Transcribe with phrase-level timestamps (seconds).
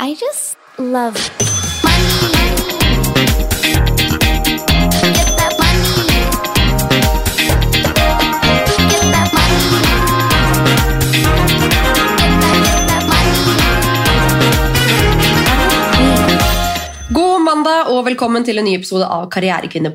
[0.00, 1.16] I just love
[17.54, 19.92] mandag og velkommen til en ny episode av Karrierekvinne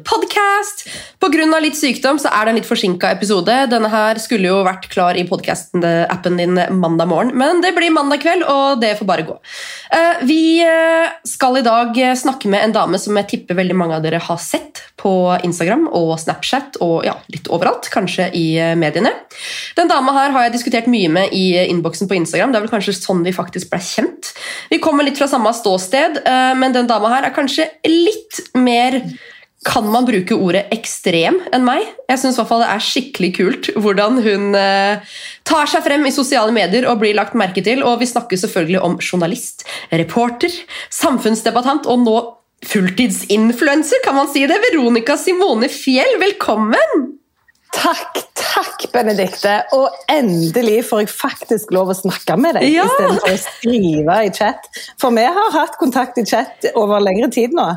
[0.60, 0.90] podcast.
[1.20, 1.60] Pga.
[1.60, 3.54] litt sykdom så er det en litt forsinka episode.
[3.72, 8.22] Denne her skulle jo vært klar i podcasten-appen din mandag morgen, men det blir mandag
[8.24, 9.38] kveld, og det får bare gå.
[9.92, 13.96] Eh, Vi eh, skal i dag snakke med en dame som jeg tipper veldig mange
[13.96, 15.12] av dere har sett på
[15.44, 19.12] Instagram og Snapchat og ja, litt overalt, kanskje i eh, mediene.
[19.76, 22.52] Den dama her har jeg diskutert mye med i innboksen på Instagram.
[22.52, 24.34] Det er vel kanskje sånn vi faktisk ble kjent.
[24.72, 29.02] Vi kommer litt fra samme ståsted, eh, men den dama her er kanskje litt mer
[29.68, 31.84] kan man bruke ordet ekstrem enn meg?
[32.08, 35.02] Jeg synes i hvert fall det er skikkelig kult hvordan hun eh,
[35.48, 37.84] tar seg frem i sosiale medier og blir lagt merke til.
[37.84, 40.54] Og vi snakker selvfølgelig om journalist, reporter,
[40.96, 42.18] samfunnsdebattant og nå
[42.70, 44.58] fulltidsinfluenser, kan man si det.
[44.70, 47.08] Veronica Simone Fjell, velkommen!
[47.76, 49.60] Takk, takk, Benedikte.
[49.78, 52.88] Og endelig får jeg faktisk lov å snakke med deg Ja.
[52.88, 54.66] istedenfor å skrive i chat.
[55.00, 57.68] For vi har hatt kontakt i chat over lengre tid nå.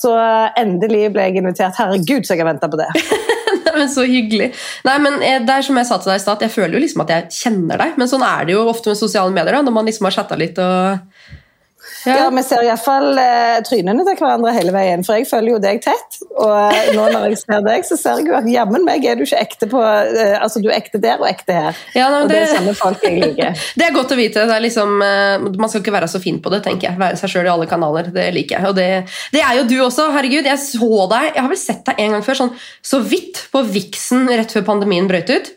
[0.00, 0.14] Så
[0.58, 1.76] endelig ble jeg invitert.
[1.76, 2.88] Herregud, så jeg har venta på det.
[3.66, 4.50] Nei, men Så hyggelig.
[4.86, 6.84] Nei, men eh, det er som jeg sa til deg i start, jeg føler jo
[6.84, 9.62] liksom at jeg kjenner deg, men sånn er det jo ofte med sosiale medier, da,
[9.66, 11.36] når man liksom har chatta litt og
[12.08, 15.82] Ja, Vi ser iallfall eh, trynene til hverandre hele veien, for jeg følger jo deg
[15.84, 16.20] tett.
[16.30, 19.18] Og eh, nå når jeg ser deg, så ser jeg jo at jammen meg er
[19.18, 21.82] du ikke ekte på eh, Altså, du er ekte der og ekte her.
[21.96, 23.58] Ja, nei, og det er samme folk jeg liker.
[23.80, 24.46] Det er godt å vite.
[24.48, 27.00] Det er liksom, eh, man skal ikke være så fin på det, tenker jeg.
[27.00, 28.10] Være seg sjøl i alle kanaler.
[28.14, 28.70] Det liker jeg.
[28.70, 28.88] Og det,
[29.34, 30.10] det er jo du også.
[30.14, 32.54] Herregud, jeg så deg Jeg har vel sett deg en gang før, sånn
[32.84, 35.52] så vidt på Vixen rett før pandemien brøt ut.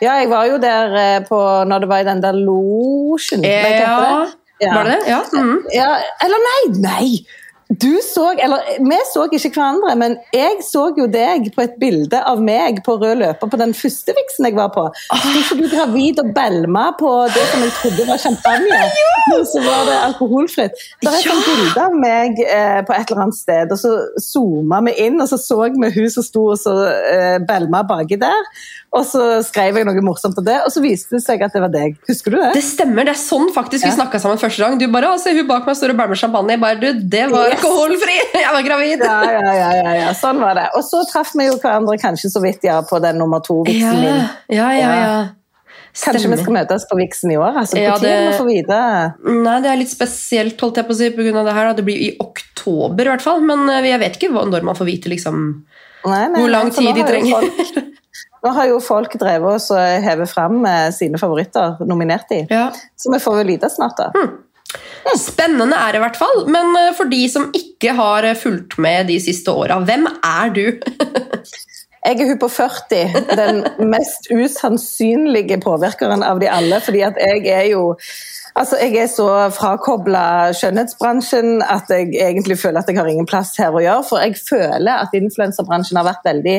[0.00, 1.38] Ja, jeg var jo der eh, på,
[1.68, 3.44] når det var i den der losjen.
[3.44, 4.74] vet Ja.
[4.74, 5.10] Var det det?
[5.10, 5.24] Ja.
[5.32, 5.58] Mm.
[5.74, 5.90] Ja,
[6.24, 7.10] eller nei, nei!
[7.82, 12.20] Du så, eller Vi så ikke hverandre, men jeg så jo deg på et bilde
[12.30, 14.84] av meg på rød løper på den første viksen jeg var på.
[15.40, 18.78] Ikke du gravid og belma på det som jeg trodde var champagne,
[19.32, 20.78] men så var det alkoholfritt.
[21.02, 21.34] Det er et Ja.
[21.48, 25.26] bilde av meg eh, på et eller annet sted, og så zooma vi inn, og
[25.34, 28.46] så så vi hun som sto og så eh, belma baki der.
[28.94, 31.60] Og så skrev jeg noe morsomt om det, og så viste det seg at det
[31.60, 31.96] var deg.
[32.08, 32.52] Husker du det?
[32.54, 33.96] Det stemmer, det er sånn faktisk vi Ja.
[33.98, 34.78] snakka sammen første gang.
[34.78, 36.50] Du bare, se hun bak meg står og bærer med champagne.
[36.54, 37.58] Jeg bare, du, det var Yes.
[37.58, 38.16] alkoholfri!
[38.46, 38.98] Jeg var gravid!
[39.04, 40.68] Ja, ja, ja, ja, ja, sånn var det.
[40.78, 44.00] Og så traff vi jo hverandre kanskje så vidt ja, på den nummer Ja, to-viksen
[44.00, 44.22] min.
[44.54, 44.92] ja, ja.
[45.02, 45.28] ja.
[45.96, 47.56] Kanskje vi skal møtes på viksen i år?
[47.56, 48.80] Altså, Ja, på tide det- å få vite.
[49.44, 51.64] Nei, det er litt spesielt, holdt jeg på å si, på grunn av det her.
[51.70, 51.72] da.
[51.72, 53.40] Det blir i oktober, i hvert fall.
[53.40, 55.64] Men eh, jeg vet ikke når man får vite liksom
[56.06, 57.40] Nei, nei, Hvor lang tid de trenger.
[57.40, 57.84] Folk,
[58.44, 62.44] nå har jo folk drevet oss og hevet fram eh, sine favoritter nominert de.
[62.52, 62.68] Ja.
[62.98, 64.10] Så vi får vel vite snart, da.
[64.16, 64.42] Hmm.
[65.16, 66.44] Spennende er det i hvert fall.
[66.50, 70.52] Men eh, for de som ikke har eh, fulgt med de siste åra, hvem er
[70.56, 70.66] du?
[72.06, 73.56] Jeg er hun på 40, den
[73.90, 76.78] mest usannsynlige påvirkeren av de alle.
[76.78, 77.96] fordi at jeg er jo
[78.56, 83.52] Altså, Jeg er så frakobla skjønnhetsbransjen at jeg egentlig føler at jeg har ingen plass
[83.60, 84.04] her å gjøre.
[84.08, 86.56] For jeg føler at influenserbransjen har vært veldig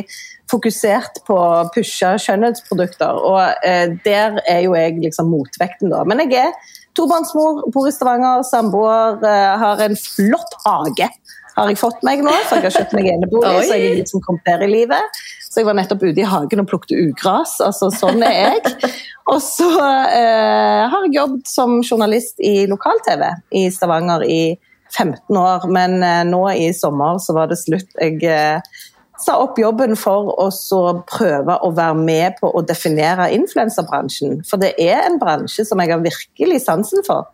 [0.51, 3.17] fokusert på å pushe skjønnhetsprodukter.
[3.31, 6.03] Og eh, der er jo jeg liksom motvekten, da.
[6.07, 11.09] Men jeg er tobarnsmor, bor i Stavanger, samboer, eh, har en flott hage.
[11.57, 14.21] Har jeg fått meg nå, for jeg har kjøpt meg enebolig, så jeg er liksom
[14.21, 15.21] kommet der i livet.
[15.57, 17.55] Så jeg var nettopp ute i hagen og plukket ugras.
[17.65, 18.91] altså Sånn er jeg.
[19.33, 23.23] Og så eh, har jeg jobbet som journalist i lokal-TV
[23.57, 24.53] i Stavanger i
[24.93, 25.65] 15 år.
[25.73, 27.89] Men eh, nå i sommer så var det slutt.
[27.97, 28.77] Jeg eh,
[29.17, 34.43] sa opp jobben for å så prøve å være med på å definere influenserbransjen.
[34.45, 37.25] For det er en bransje som jeg har virkelig sansen for.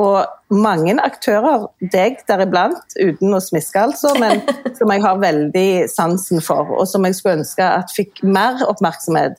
[0.00, 4.40] Og mange aktører, deg deriblant, uten å smiske altså, men
[4.78, 9.36] som jeg har veldig sansen for, og som jeg skulle ønske at fikk mer oppmerksomhet.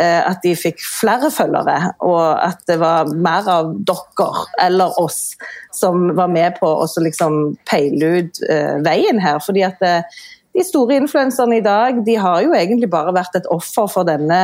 [0.00, 5.36] eh, At de fikk flere følgere, og at det var mer av dere eller oss
[5.76, 9.40] som var med på å liksom peile ut eh, veien her.
[9.44, 10.20] fordi at eh,
[10.56, 14.40] de store influenserne i dag de har jo egentlig bare vært et offer for denne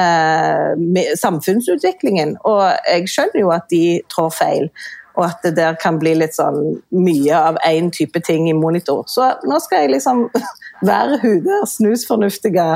[1.19, 2.37] samfunnsutviklingen.
[2.47, 3.83] Og jeg skjønner jo at de
[4.13, 4.71] trår feil,
[5.17, 9.05] og at det der kan bli litt sånn mye av én type ting i monitor.
[9.09, 10.27] Så nå skal jeg liksom
[10.87, 12.67] være hun der snusfornuftige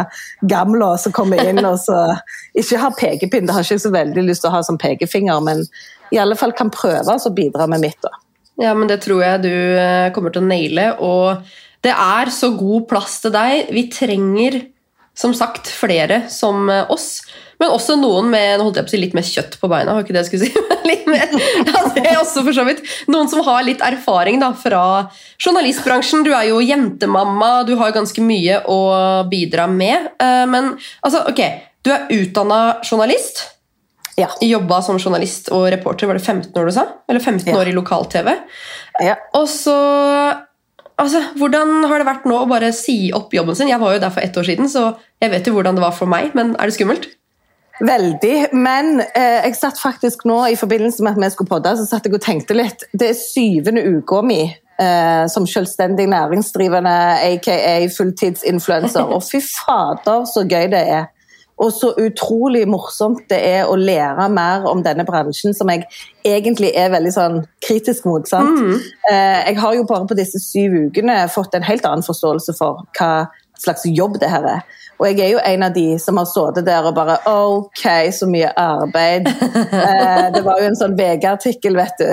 [0.49, 2.01] gamle som kommer inn og så
[2.59, 3.47] ikke har pekepinn.
[3.49, 5.67] Det har ikke så veldig lyst til å ha som pekefinger, men
[6.11, 8.01] i alle fall kan prøve å bidra med mitt.
[8.03, 8.17] da.
[8.61, 10.91] Ja, men det tror jeg du eh, kommer til å naile.
[11.01, 11.47] Og
[11.85, 13.71] det er så god plass til deg.
[13.73, 14.61] Vi trenger
[15.17, 17.23] som sagt flere som eh, oss.
[17.61, 19.97] Men også noen med holdt jeg på å si, litt mer kjøtt på beina.
[19.97, 20.69] har ikke det jeg skulle si.
[20.91, 22.83] litt mer, altså, det er også for så vidt.
[23.13, 24.83] Noen som har litt erfaring da, fra
[25.41, 26.25] journalistbransjen.
[26.27, 28.81] Du er jo jentemamma, du har ganske mye å
[29.31, 30.11] bidra med.
[30.21, 30.75] Eh, men
[31.07, 31.41] altså, ok,
[31.87, 33.47] du er utdanna journalist.
[34.21, 34.27] Ja.
[34.45, 36.87] Jobba som journalist og reporter, var det 15 år du sa?
[37.09, 37.57] Eller 15 Ja.
[37.63, 38.35] år i lokal-TV.
[39.01, 39.15] Ja.
[39.39, 39.73] Og så
[41.01, 43.71] altså, Hvordan har det vært nå å bare si opp jobben sin?
[43.71, 44.91] Jeg var jo der for ett år siden, så
[45.23, 47.09] jeg vet jo hvordan det var for meg, men er det skummelt?
[47.81, 48.51] Veldig.
[48.53, 52.09] Men eh, jeg satt faktisk nå i forbindelse med at vi skulle podde, så satt
[52.09, 52.85] jeg og tenkte litt.
[52.93, 56.97] Det er syvende uka mi eh, som selvstendig næringsdrivende,
[57.31, 59.09] aka fulltidsinfluenser.
[59.09, 61.09] Og fy fader, så gøy det er.
[61.61, 65.85] Og så utrolig morsomt det er å lære mer om denne bransjen, som jeg
[66.25, 68.29] egentlig er veldig sånn kritisk mot.
[68.29, 68.81] sant?
[69.11, 72.87] Eh, jeg har jo bare på disse syv ukene fått en helt annen forståelse for
[72.97, 73.29] hva
[73.61, 74.65] slags jobb det her er.
[75.01, 78.29] Og jeg er jo en av de som har sittet der og bare OK, så
[78.29, 79.31] mye arbeid.
[79.81, 82.09] Eh, det var jo en sånn VG-artikkel, vet du.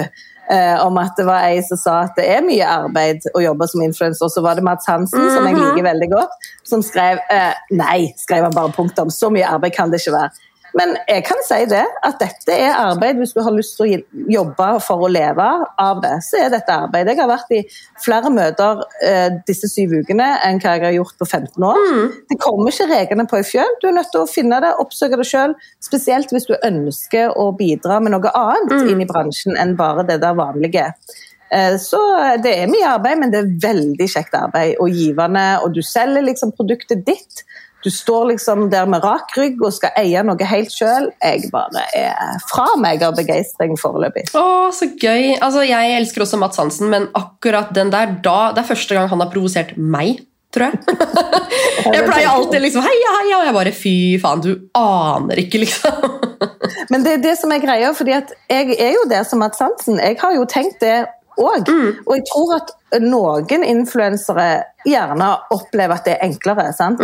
[0.52, 3.68] eh, om at det var ei som sa at det er mye arbeid å jobbe
[3.68, 4.32] som influenser.
[4.32, 8.48] Så var det Mats Hansen, som jeg liker veldig godt, som skrev eh, Nei, skrev
[8.48, 9.12] han bare punktum.
[9.14, 10.47] Så mye arbeid kan det ikke være.
[10.76, 13.18] Men jeg kan si det, at dette er arbeid.
[13.18, 14.00] Hvis du har lyst til å
[14.34, 15.46] jobbe for å leve
[15.80, 17.08] av det, så er dette arbeid.
[17.08, 17.62] Jeg har vært i
[18.04, 21.80] flere møter eh, disse syv ukene enn hva jeg har gjort på 15 år.
[22.30, 23.72] Det kommer ikke reglene på i fjøl.
[23.82, 25.56] Du er nødt til å finne det, oppsøke det sjøl.
[25.84, 30.20] Spesielt hvis du ønsker å bidra med noe annet inn i bransjen enn bare det
[30.22, 30.92] der vanlige.
[31.50, 31.98] Eh, Så
[32.44, 35.48] det er mye arbeid, men det er veldig kjekt arbeid og givende.
[35.64, 37.46] Og du selger liksom produktet ditt.
[37.88, 41.06] Du står liksom der med rak rygg og skal eie noe helt sjøl.
[41.24, 44.26] Jeg bare er fra meg av begeistring foreløpig.
[44.36, 45.38] Å, så gøy!
[45.38, 49.08] Altså, Jeg elsker også Mats Hansen, men akkurat den der da, Det er første gang
[49.08, 50.20] han har provosert meg,
[50.52, 50.98] tror jeg.
[51.96, 53.40] jeg pleier alltid liksom Heia, heia!
[53.40, 56.20] Og jeg bare Fy faen, du aner ikke, liksom.
[56.92, 59.64] Men det er det som er greia, fordi at jeg er jo der som Mats
[59.64, 60.04] Hansen.
[60.04, 61.06] Jeg har jo tenkt det
[61.38, 61.72] òg.
[62.06, 62.74] Og jeg tror at
[63.04, 64.48] noen influensere
[64.88, 66.70] gjerne opplever at det er enklere.
[66.76, 67.02] sant?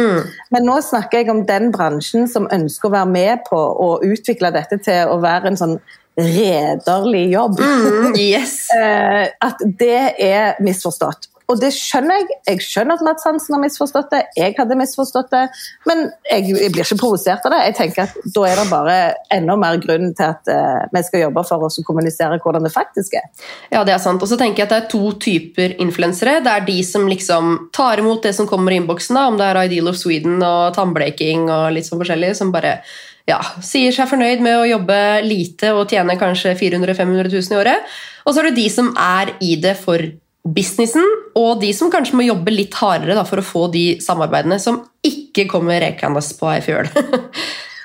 [0.54, 4.54] Men nå snakker jeg om den bransjen som ønsker å være med på å utvikle
[4.56, 5.78] dette til å være en sånn
[6.20, 7.60] rederlig jobb.
[7.60, 8.60] Mm, yes!
[8.74, 11.28] Eh, at det er misforstått.
[11.54, 12.38] Og det skjønner jeg.
[12.50, 14.22] Jeg skjønner at Mads Hansen har misforstått det.
[14.40, 15.44] Jeg hadde misforstått det.
[15.90, 17.62] Men jeg, jeg blir ikke provosert av det.
[17.68, 18.98] Jeg tenker at Da er det bare
[19.36, 22.74] enda mer grunn til at uh, vi skal jobbe for oss å kommunisere hvordan det
[22.74, 23.30] faktisk er.
[23.74, 24.24] Ja, det er sant.
[24.24, 26.40] Og så tenker jeg at det er to typer influensere.
[26.44, 29.64] Det er de som liksom tar imot det som kommer i innboksen, om det er
[29.68, 32.80] Ideal of Sweden og tannbleking og litt sånn forskjellig, som bare
[33.30, 37.62] ja, sier seg fornøyd med å jobbe lite og tjene kanskje 400 000-500 000 i
[37.62, 37.96] året.
[38.24, 40.04] Og så er det de som er i det for
[40.44, 41.06] businessen,
[41.40, 44.82] og de som kanskje må jobbe litt hardere da, for å få de samarbeidene som
[45.06, 46.90] ikke kommer rekende på ei fjøl.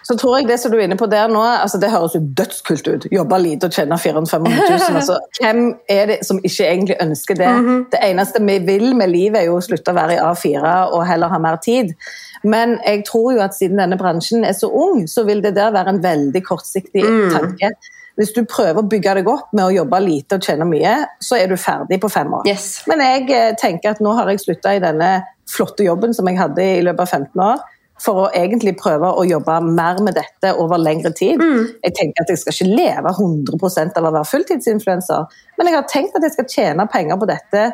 [0.08, 2.22] Så tror jeg det som du er inne på der nå, altså det høres jo
[2.38, 3.06] dødskult ut.
[3.12, 4.96] Jobbe lite og tjene 400 000-500 000.
[4.96, 5.58] Altså, hvem
[5.93, 7.50] er det som ikke egentlig ønsker det?
[7.93, 11.05] Det eneste vi vil med livet, er jo å slutte å være i A4 og
[11.10, 11.93] heller ha mer tid.
[12.40, 15.76] Men jeg tror jo at siden denne bransjen er så ung, så vil det der
[15.76, 17.75] være en veldig kortsiktig tanke.
[18.19, 21.38] Hvis du prøver å bygge deg opp med å jobbe lite og tjene mye, så
[21.38, 22.49] er du ferdig på fem år.
[22.50, 22.81] Yes.
[22.91, 25.12] Men jeg eh, tenker at nå har jeg slutta i denne
[25.49, 27.67] flotte jobben som jeg hadde i løpet av 15 år,
[28.03, 31.41] for å egentlig prøve å jobbe mer med dette over lengre tid.
[31.82, 35.88] Jeg tenker at jeg skal ikke leve 100 av å være fulltidsinfluenser, men jeg har
[35.91, 37.65] tenkt at jeg skal tjene penger på dette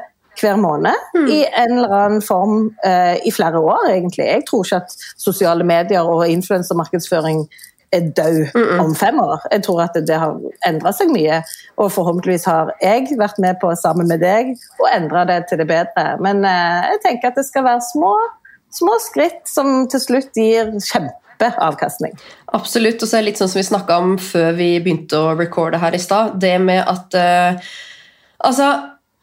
[0.41, 4.27] hver måned i en eller annen form eh, i flere år, egentlig.
[4.27, 7.44] Jeg tror ikke at sosiale medier og influensermarkedsføring
[7.94, 9.44] er død om fem år.
[9.53, 11.41] Jeg tror at det har endra seg mye,
[11.81, 15.69] og forhåpentligvis har jeg vært med på sammen med deg å endre det til det
[15.70, 16.06] bedre.
[16.24, 18.15] Men eh, jeg tenker at det skal være små,
[18.74, 22.19] små skritt som til slutt gir kjempeavkastning.
[22.56, 25.34] Absolutt, og så er det litt sånn som vi snakka om før vi begynte å
[25.39, 26.39] recorde her i stad.
[26.43, 27.74] Det med at uh,
[28.44, 28.65] Altså,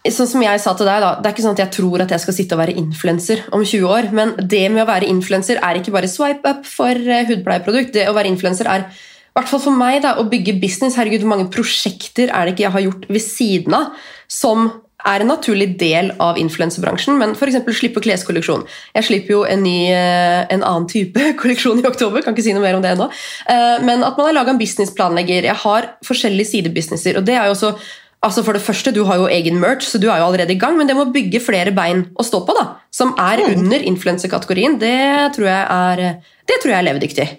[0.10, 2.14] sånn som jeg sa til deg, da, det er ikke sånn at jeg tror at
[2.16, 5.62] jeg skal sitte og være influenser om 20 år, men det med å være influenser
[5.62, 7.94] er ikke bare swipe up for eh, hudpleieprodukt.
[7.94, 10.98] Det å være influenser er i hvert fall for meg da, å bygge business.
[10.98, 14.72] Herregud, hvor mange prosjekter er det ikke jeg har gjort ved siden av som
[15.08, 17.58] er en naturlig del av influenserbransjen, men f.eks.
[17.78, 18.66] slippe kleskolleksjon.
[18.98, 22.54] Jeg slipper jo en ny, eh, en annen type kolleksjon i oktober, kan ikke si
[22.58, 23.10] noe mer om det ennå.
[23.50, 25.50] Eh, Men at man har laga en businessplanlegger.
[25.50, 27.74] Jeg har forskjellige sidebusinesser, og det er jo også
[28.22, 30.60] Altså for det første, Du har jo egen merch, så du er jo allerede i
[30.60, 34.78] gang, men det må bygge flere bein å stå på, da, som er under influensekategorien,
[34.80, 37.30] det tror jeg er, det tror jeg er levedyktig.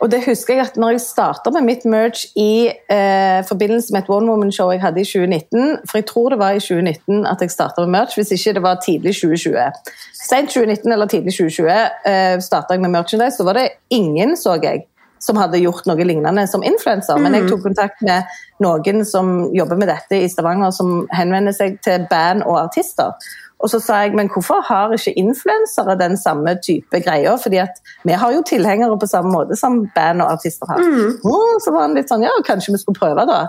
[0.00, 4.02] Og det husker jeg at når jeg starta med mitt merch i eh, forbindelse med
[4.02, 7.44] et One Woman-show jeg hadde i 2019, for jeg tror det var i 2019 at
[7.44, 9.92] jeg starta med merch, hvis ikke det var tidlig 2020.
[10.16, 11.68] Sent 2019 eller tidlig 2020
[12.12, 14.86] eh, starta jeg med merchandise, så var det ingen, så jeg,
[15.20, 17.20] som hadde gjort noe lignende som influenser.
[17.20, 18.28] Men jeg tok kontakt med
[18.64, 23.12] noen som jobber med dette i Stavanger, som henvender seg til band og artister.
[23.60, 27.36] Og så sa jeg, men hvorfor har ikke influensere den samme type greier?
[27.40, 30.80] Fordi at vi har jo tilhengere på samme måte som band og artister har.
[30.80, 33.42] «Å», så var han litt sånn, ja, kanskje vi skulle prøve da.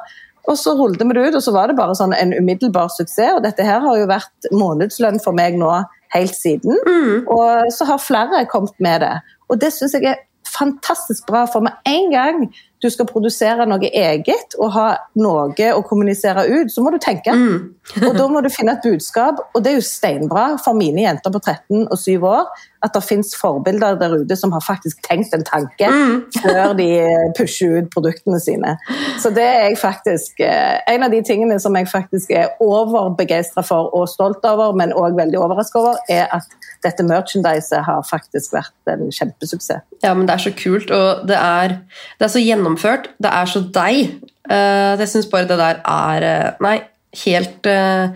[0.49, 3.37] Og så rullet vi det ut, og så var det bare sånn en umiddelbar suksess.
[3.37, 5.69] Og dette her har jo vært månedslønn for meg nå
[6.11, 6.75] helt siden.
[7.31, 9.13] Og så har flere kommet med det.
[9.47, 10.19] Og det syns jeg er
[10.51, 12.43] fantastisk bra, for med en gang
[12.81, 14.87] du skal produsere noe eget og ha
[15.21, 17.33] noe å kommunisere ut, så må du tenke.
[18.07, 21.33] og da må du finne et budskap, og det er jo steinbra for mine jenter
[21.33, 22.49] på 13 og 7 år
[22.81, 25.89] at det fins forbilder der ute som har faktisk tenkt en tanke
[26.41, 26.87] før de
[27.37, 28.73] pusher ut produktene sine.
[29.21, 33.61] Så det er jeg faktisk eh, En av de tingene som jeg faktisk er overbegeistra
[33.65, 36.49] for og stolt over, men òg veldig overraska over, er at
[36.85, 39.85] dette merchandiset har faktisk vært en kjempesuksess.
[40.03, 41.77] Ja, men det er så kult, og det er,
[42.19, 43.11] det er så gjennomført.
[43.21, 44.15] Det er så deg.
[44.49, 46.79] Uh, jeg syns bare det der er eh, Nei,
[47.25, 48.09] helt eh,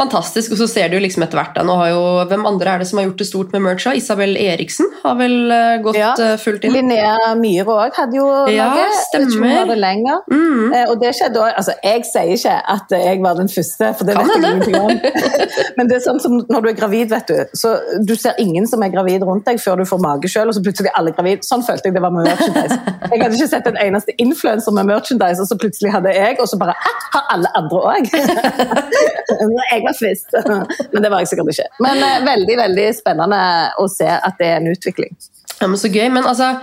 [0.00, 0.54] fantastisk.
[0.54, 2.88] Og så ser du liksom etter hvert da, nå har jo, Hvem andre er det
[2.90, 3.92] som har gjort det stort med mercha?
[3.96, 6.12] Isabel Eriksen har vel eh, gått Ja.
[6.18, 6.72] eh, fullt inn?
[6.74, 8.86] Linnea Myhre òg hadde jo Ja, noe.
[9.06, 9.66] stemmer.
[9.70, 10.22] Det lenger.
[10.30, 10.72] Mm.
[10.74, 11.52] Eh, Og det skjedde òg.
[11.60, 14.80] altså Jeg sier ikke at jeg var den første, for det Kan vet jeg ingenting
[14.80, 15.00] om.
[15.76, 17.44] Men det er sånn som når du er gravid, vet du.
[17.54, 17.74] Så
[18.06, 20.62] du ser ingen som er gravid rundt deg før du får mage sjøl, og så
[20.64, 21.44] plutselig er alle gravid.
[21.46, 22.78] Sånn følte jeg det var med merchandise.
[23.10, 26.46] Jeg hadde ikke sett en eneste influenser med merchandise, og så plutselig hadde jeg, og
[26.46, 26.74] så bare
[27.12, 28.06] Har alle andre òg?
[29.98, 30.16] jeg.
[30.92, 31.68] Men det var jeg sikkert ikke.
[31.84, 33.42] Men eh, veldig, veldig spennende
[33.80, 35.12] å se at det er en utvikling.
[35.60, 36.06] Ja, men Så gøy.
[36.08, 36.54] Men altså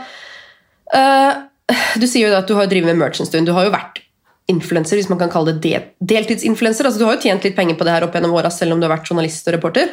[0.96, 1.32] uh,
[2.00, 3.46] Du sier jo at du har drevet med merch en stund.
[3.46, 4.02] Du har jo vært
[4.48, 6.88] influenser, hvis man kan kalle det, det deltidsinfluenser.
[6.88, 8.82] Altså, du har jo tjent litt penger på det her opp gjennom åra, selv om
[8.82, 9.92] du har vært journalist og reporter.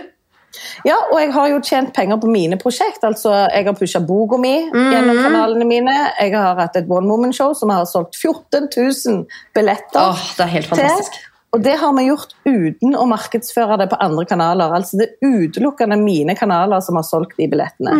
[0.87, 3.03] Ja, og jeg har jo tjent penger på mine prosjekt.
[3.07, 5.95] Altså, jeg har pusha boka mi gjennom kanalene mine.
[6.21, 9.25] Jeg har hatt et one woman show som har solgt 14 000
[9.57, 10.01] billetter.
[10.01, 11.19] Åh, det er helt fantastisk.
[11.19, 11.31] til.
[11.55, 14.75] Og det har vi gjort uten å markedsføre det på andre kanaler.
[14.75, 17.95] Altså Det er utelukkende mine kanaler som har solgt de billettene.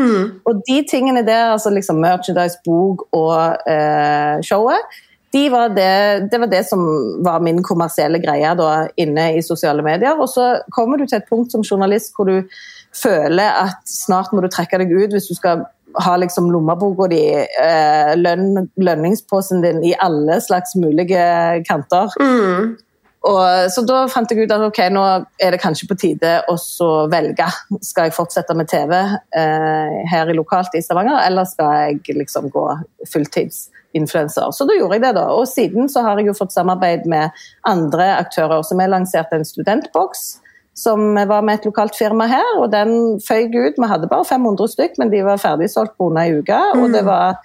[0.49, 4.95] Og de tingene der, altså liksom merchandise, bok og eh, showet,
[5.35, 6.83] de var det, det var det som
[7.27, 10.19] var min kommersielle greie da, inne i sosiale medier.
[10.19, 12.51] Og så kommer du til et punkt som journalist hvor du
[12.95, 15.65] føler at snart må du trekke deg ut hvis du skal
[16.05, 21.23] ha liksom lommeboka di, eh, lønn, lønningsposen din i alle slags mulige
[21.69, 22.15] kanter.
[22.21, 22.75] Mm.
[23.25, 25.03] Og, så da fant jeg ut at ok, nå
[25.41, 26.57] er det kanskje på tide å
[27.13, 27.47] velge.
[27.81, 32.51] Skal jeg fortsette med TV eh, her i lokalt i Stavanger, eller skal jeg liksom
[32.53, 32.67] gå
[33.09, 34.53] fulltidsinfluenser?
[34.53, 35.27] Så da gjorde jeg det, da.
[35.33, 37.33] Og siden så har jeg jo fått samarbeid med
[37.71, 38.61] andre aktører.
[38.61, 40.35] Så vi lanserte en studentboks
[40.75, 43.77] som var med et lokalt firma her, og den føyk ut.
[43.79, 46.61] Vi hadde bare 500 stykk, men de var ferdigsolgt på under ei uke.
[46.77, 47.39] Og det var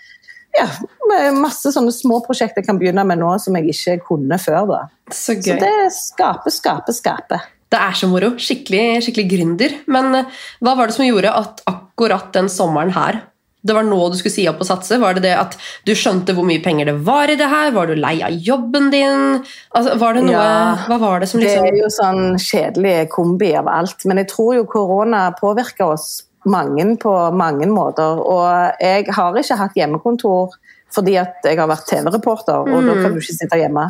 [0.60, 4.68] ja, masse sånne små prosjekter jeg kan begynne med nå som jeg ikke kunne før.
[4.70, 4.82] da.
[5.10, 7.48] Så Så det skaper, skaper, skaper.
[7.70, 8.34] Det er så moro.
[8.42, 9.76] Skikkelig, skikkelig gründer.
[9.94, 13.24] Men eh, hva var det som gjorde at akkurat den sommeren her
[13.60, 14.96] det var nå du skulle si opp og satse?
[15.02, 17.74] Var det det at du skjønte hvor mye penger det var i det her?
[17.76, 19.42] Var du lei av jobben din?
[19.76, 22.96] Altså, var det noe, Ja, hva var det som Det liksom er jo sånn kjedelig
[23.12, 24.06] kombi av alt.
[24.08, 26.08] Men jeg tror jo korona påvirker oss
[26.48, 28.22] mange på mange måter.
[28.24, 30.58] Og jeg har ikke hatt hjemmekontor
[30.90, 33.84] fordi at jeg har vært TV-reporter, og da kan du ikke sitte hjemme.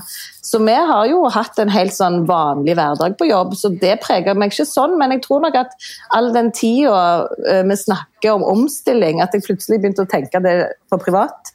[0.44, 4.36] Så vi har jo hatt en helt sånn vanlig hverdag på jobb, så det preger
[4.36, 4.98] meg ikke sånn.
[5.00, 5.78] Men jeg tror nok at
[6.18, 10.58] all den tida eh, vi snakker om omstilling, at jeg plutselig begynte å tenke det
[10.92, 11.54] på privat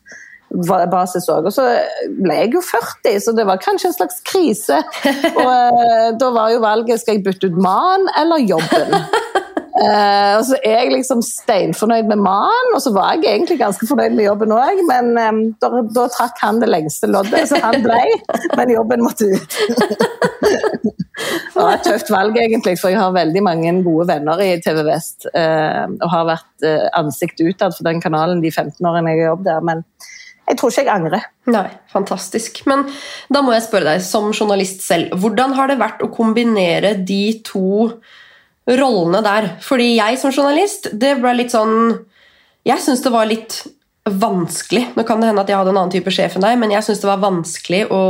[0.90, 1.48] basis òg.
[1.48, 1.64] Og så
[2.22, 4.80] ble jeg jo 40, så det var kanskje en slags krise.
[5.44, 8.96] Og eh, da var jo valget skal jeg bytte ut mannen eller jobben.
[9.74, 13.88] Eh, og så er jeg liksom steinfornøyd med mannen, og så var jeg egentlig ganske
[13.90, 17.80] fornøyd med jobben òg, men um, da, da trakk han det lengste loddet, så han
[17.82, 17.98] ble,
[18.54, 19.58] men jobben måtte ut.
[20.44, 24.84] det var et tøft valg, egentlig, for jeg har veldig mange gode venner i TV
[24.86, 29.24] Vest, Uh, og har vært uh, ansikt utad for den kanalen de 15 årene jeg
[29.24, 29.80] har jobbet der, men
[30.44, 31.24] jeg tror ikke jeg angrer.
[31.50, 32.60] Nei, fantastisk.
[32.70, 32.84] Men
[33.32, 37.24] da må jeg spørre deg, som journalist selv, hvordan har det vært å kombinere de
[37.48, 37.88] to
[38.70, 39.48] rollene der?
[39.64, 42.04] Fordi jeg som journalist, det ble litt sånn
[42.64, 43.58] Jeg syns det var litt
[44.08, 44.86] vanskelig.
[44.96, 46.84] Nå kan det hende at jeg hadde en annen type sjef enn deg, men jeg
[46.86, 48.00] syns det var vanskelig å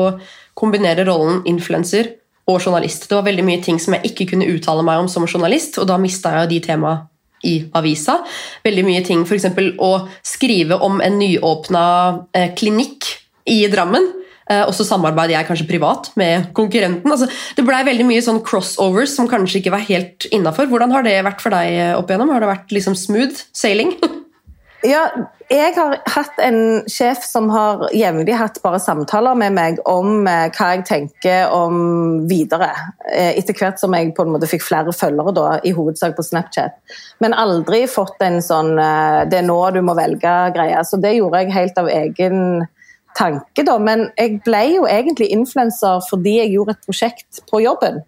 [0.58, 2.12] kombinere rollen influenser
[2.50, 3.08] og journalist.
[3.08, 5.88] Det var veldig mye ting som jeg ikke kunne uttale meg om som journalist, og
[5.90, 7.08] da mista jeg de temaene
[7.44, 8.18] i avisa.
[8.64, 9.50] Veldig mye ting, f.eks.
[9.82, 9.92] å
[10.24, 11.84] skrive om en nyåpna
[12.32, 13.10] eh, klinikk
[13.50, 14.06] i Drammen.
[14.50, 17.10] Eh, og så samarbeider jeg kanskje privat med konkurrenten.
[17.10, 20.68] Altså, det blei veldig mye sånn crossovers som kanskje ikke var helt innafor.
[20.70, 22.34] Hvordan har det vært for deg eh, opp igjennom?
[22.34, 23.96] Har det vært liksom smooth sailing?
[24.84, 25.06] Ja,
[25.48, 30.50] jeg har hatt en sjef som har jevnlig hatt bare samtaler med meg om eh,
[30.52, 31.78] hva jeg tenker om
[32.28, 32.68] videre.
[33.08, 36.76] Etter hvert som jeg på en måte fikk flere følgere, da, i hovedsak på Snapchat.
[37.24, 40.84] Men aldri fått en sånn 'det er nå du må velge'-greie.
[40.84, 42.68] Så det gjorde jeg helt av egen
[43.18, 43.78] tanke, da.
[43.78, 48.02] Men jeg ble jo egentlig influenser fordi jeg gjorde et prosjekt på jobben.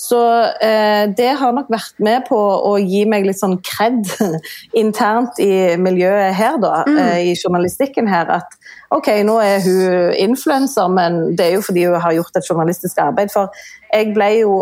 [0.00, 0.20] Så
[0.64, 4.08] eh, det har nok vært med på å gi meg litt sånn kred
[4.82, 6.86] internt i miljøet her, da.
[6.88, 7.00] Mm.
[7.02, 8.30] Eh, I journalistikken her.
[8.40, 8.56] At
[8.96, 13.02] OK, nå er hun influenser, men det er jo fordi hun har gjort et journalistisk
[13.04, 13.32] arbeid.
[13.34, 13.52] For
[13.92, 14.54] jeg ble jo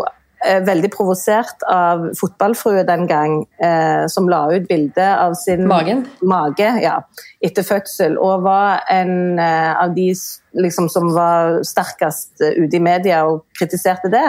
[0.65, 6.05] veldig provosert av fotballfrue den gang, eh, som la ut bilde av sin Magen.
[6.21, 6.99] mage ja,
[7.43, 10.13] etter fødsel, og var en eh, av de
[10.55, 14.27] liksom, som var sterkest ute i media og kritiserte det.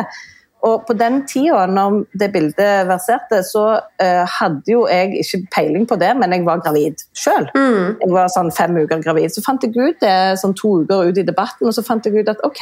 [0.67, 5.87] Og på den tida, når det bildet verserte, så uh, hadde jo jeg ikke peiling
[5.89, 7.49] på det, men jeg var gravid sjøl.
[7.55, 7.97] Mm.
[8.03, 9.33] Jeg var sånn fem uker gravid.
[9.33, 12.21] Så fant jeg ut det sånn to uker ut i debatten, og så fant jeg
[12.21, 12.61] ut at OK,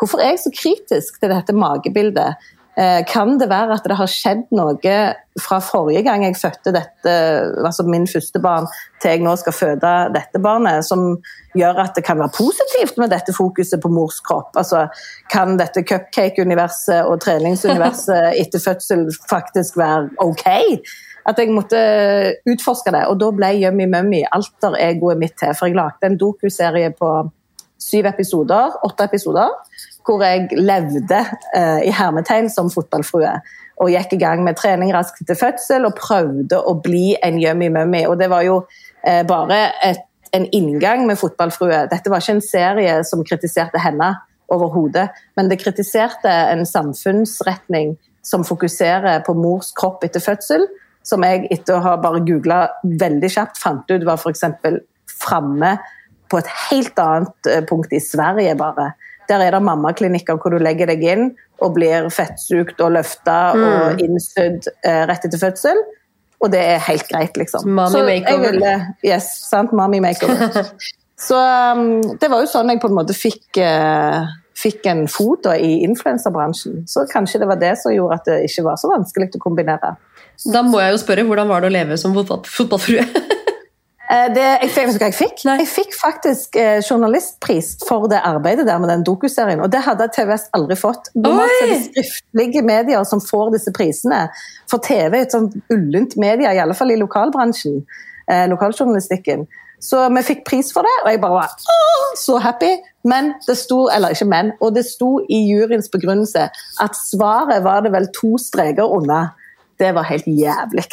[0.00, 2.50] hvorfor er jeg så kritisk til dette magebildet?
[2.78, 4.98] Eh, kan det være at det har skjedd noe
[5.42, 7.14] fra forrige gang jeg fødte dette,
[7.66, 8.68] altså min første barn,
[9.02, 11.16] til jeg nå skal føde dette barnet, som
[11.58, 14.54] gjør at det kan være positivt med dette fokuset på mors kropp?
[14.60, 14.84] Altså,
[15.32, 20.46] kan dette cupcake-universet og treningsuniverset etter fødsel faktisk være ok?
[21.28, 21.80] At jeg måtte
[22.46, 23.02] utforske det.
[23.10, 25.50] Og da ble Yummy Mummy alter egoet mitt til.
[25.58, 27.10] For jeg lagde en dokuserie på
[27.78, 29.50] syv episoder, åtte episoder
[30.08, 31.20] hvor jeg levde
[31.54, 33.34] eh, i hermetegn som fotballfrue.
[33.78, 37.68] Og gikk i gang med trening raskt etter fødsel og prøvde å bli en yummy
[37.74, 38.06] mummy.
[38.08, 38.62] Og det var jo
[39.04, 40.00] eh, bare et,
[40.32, 41.84] en inngang med fotballfrue.
[41.92, 44.14] Dette var ikke en serie som kritiserte henne
[44.48, 50.64] overhodet, men det kritiserte en samfunnsretning som fokuserer på mors kropp etter fødsel,
[51.04, 54.44] som jeg etter å ha bare googla veldig kjapt fant ut var f.eks.
[55.20, 55.76] framme
[56.28, 58.90] på et helt annet eh, punkt i Sverige, bare.
[59.28, 61.30] Der er det mammaklinikker hvor du legger deg inn
[61.64, 63.64] og blir fettsugt og løfta mm.
[63.68, 65.80] og innsydd eh, rett etter fødsel.
[66.38, 67.66] Og det er helt greit, liksom.
[67.74, 68.54] Mommy makeover.
[68.54, 68.74] Ville,
[69.06, 69.74] yes, sant?
[69.74, 70.70] Mommy makeover.
[71.18, 71.34] Så
[71.74, 74.22] um, det var jo sånn jeg på en måte fikk, uh,
[74.54, 76.84] fikk en fot da, i influenserbransjen.
[76.86, 79.96] Så kanskje det var det som gjorde at det ikke var så vanskelig å kombinere.
[80.46, 83.02] Da må jeg jo spørre, hvordan var det å leve som fotballfrue?
[84.08, 85.42] Eh, det, jeg, hva jeg fikk?
[85.44, 89.60] Jeg fikk faktisk eh, journalistpris for det arbeidet der med den dokuserien.
[89.60, 91.10] Og det hadde TVS aldri fått.
[91.18, 94.26] Normalt er det skriftlige medier som får disse prisene.
[94.70, 97.82] For TV er et sånt ullent media, i alle fall i lokalbransjen.
[98.32, 99.44] Eh, lokaljournalistikken.
[99.80, 101.52] Så vi fikk pris for det, og jeg bare var
[102.18, 102.72] så happy.
[103.08, 106.48] Men det sto, eller ikke men, og det sto i juryens begrunnelse
[106.82, 109.28] at svaret var det vel to streker unna
[109.78, 110.84] det var helt jævlig.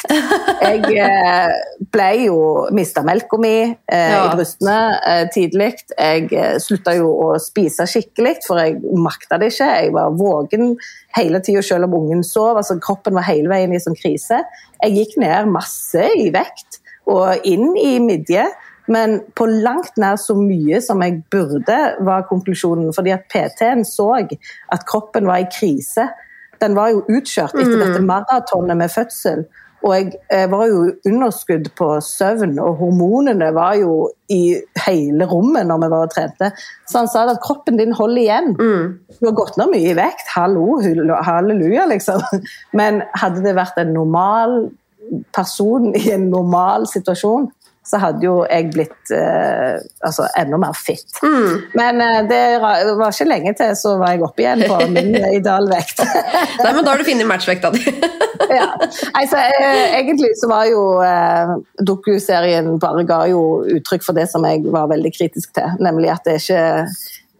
[0.65, 1.53] Jeg eh,
[1.93, 2.37] ble jo
[2.75, 4.21] Mista melka mi eh, ja.
[4.27, 4.77] i brystene
[5.09, 5.71] eh, tidlig.
[5.97, 9.71] Jeg eh, slutta jo å spise skikkelig, for jeg makta det ikke.
[9.81, 10.75] Jeg var våken
[11.17, 12.59] hele tida selv om ungen sov.
[12.61, 14.43] altså Kroppen var hele veien i sånn krise.
[14.83, 18.45] Jeg gikk ned masse i vekt og inn i midje.
[18.91, 22.93] Men på langt nær så mye som jeg burde, var konklusjonen.
[22.93, 26.05] Fordi at PT-en så at kroppen var i krise
[26.61, 27.83] den var jo utkjørt etter mm.
[27.83, 29.45] dette maratonet med fødsel.
[29.85, 34.55] Og jeg, jeg var jo underskudd på søvn, og hormonene var jo i
[34.87, 36.49] hele rommet når vi var og trente.
[36.89, 38.55] Så han sa at kroppen din holder igjen.
[38.57, 38.95] Mm.
[39.19, 40.79] Du har gått ned mye i vekt, hallo,
[41.27, 42.23] halleluja, liksom.
[42.79, 44.57] Men hadde det vært en normal
[45.35, 47.51] person i en normal situasjon,
[47.85, 51.05] så hadde jo jeg blitt eh, altså enda mer fit.
[51.21, 51.65] Mm.
[51.77, 56.01] Men eh, det var ikke lenge til, så var jeg oppe igjen på min idealvekt.
[56.63, 57.83] Nei, men da har du funnet matchvekta di.
[58.59, 58.71] ja.
[59.13, 61.53] Altså, eh, egentlig så var jo eh,
[61.85, 63.43] dokuserien bare ga jo
[63.77, 66.65] uttrykk for det som jeg var veldig kritisk til, nemlig at det er ikke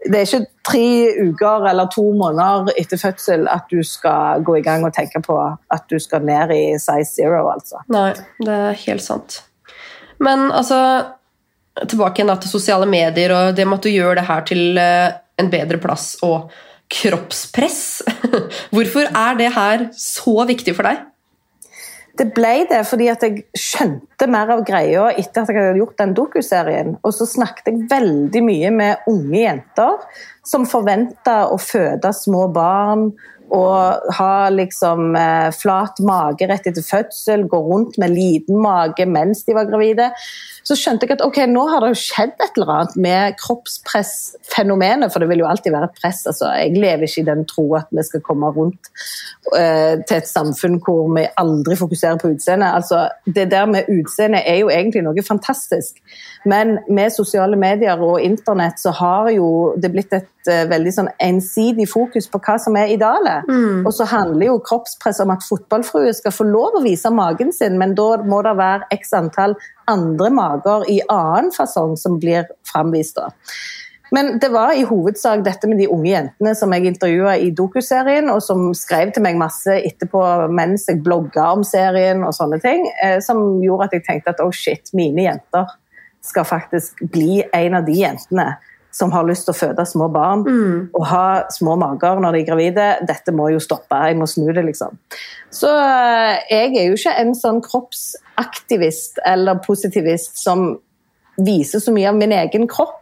[0.05, 0.89] det er ikke tre
[1.31, 5.39] uker eller to måneder etter fødsel at du skal gå i gang og tenke på
[5.73, 7.81] at du skal ned i size zero, altså.
[7.89, 8.12] Nei,
[8.45, 9.41] det er helt sant.
[10.23, 10.80] Men altså
[11.75, 15.17] Tilbake igjen til sosiale medier og det med at du gjør det her til eh,
[15.41, 16.45] en bedre plass og
[16.88, 17.82] kroppspress.
[18.73, 21.04] Hvorfor er det her så viktig for deg?
[22.15, 25.99] Det ble det fordi at jeg skjønte mer av greia etter at jeg hadde gjort
[25.99, 26.93] den dokuserien.
[27.04, 30.06] Og så snakket jeg veldig mye med unge jenter
[30.47, 33.10] som forventa å føde små barn
[33.53, 39.43] og ha liksom eh, flat mage rett etter fødsel, gå rundt med liten mage mens
[39.45, 40.10] de var gravide,
[40.65, 45.12] så skjønte jeg at ok, nå har det jo skjedd et eller annet med kroppspressfenomenet,
[45.13, 46.23] for det vil jo alltid være et press.
[46.25, 48.89] altså Jeg lever ikke i den tro at vi skal komme rundt
[49.54, 52.71] uh, til et samfunn hvor vi aldri fokuserer på utseendet.
[52.80, 56.01] Altså, det der med utseendet er jo egentlig noe fantastisk,
[56.49, 61.12] men med sosiale medier og internett så har jo det blitt et uh, veldig sånn
[61.21, 63.45] ensidig fokus på hva som er idealet.
[63.45, 63.86] Mm.
[63.86, 67.78] Og så handler jo kroppspress om at fotballfruer skal få lov å vise magen sin,
[67.78, 69.54] men da må det være x antall
[69.86, 70.55] andre mager
[70.88, 73.20] i annen fasong som blir framvist.
[74.12, 78.30] Men det var i hovedsak dette med de unge jentene som jeg intervjua i dokuserien,
[78.30, 80.22] og som skrev til meg masse etterpå
[80.54, 84.44] mens jeg blogga om serien, og sånne ting, eh, som gjorde at jeg tenkte at
[84.46, 85.74] oh shit, mine jenter
[86.26, 88.54] skal faktisk bli en av de jentene
[88.95, 90.75] som har lyst til å føde små barn mm.
[90.95, 92.88] og ha små mager når de er gravide.
[93.10, 94.95] Dette må jo stoppe, jeg må snu det, liksom.
[95.53, 100.69] Så eh, jeg er jo ikke en sånn kroppsaktivist eller positivist som
[101.36, 103.01] viser så mye av min egen kropp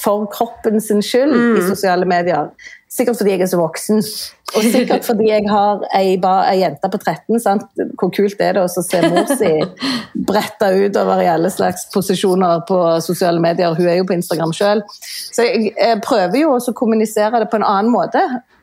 [0.00, 1.56] for kroppen sin skyld mm.
[1.58, 2.48] i sosiale medier.
[2.90, 4.00] Sikkert fordi jeg er så voksen,
[4.56, 7.40] og sikkert fordi jeg har ei, ei jente på 13.
[7.42, 7.66] Sant?
[8.00, 9.52] Hvor kult er det å se mor si
[10.30, 13.76] bretta utover i alle slags posisjoner på sosiale medier?
[13.78, 14.82] Hun er jo på Instagram sjøl.
[14.90, 18.22] Så jeg, jeg, prøver jo å kommunisere det på en annen måte.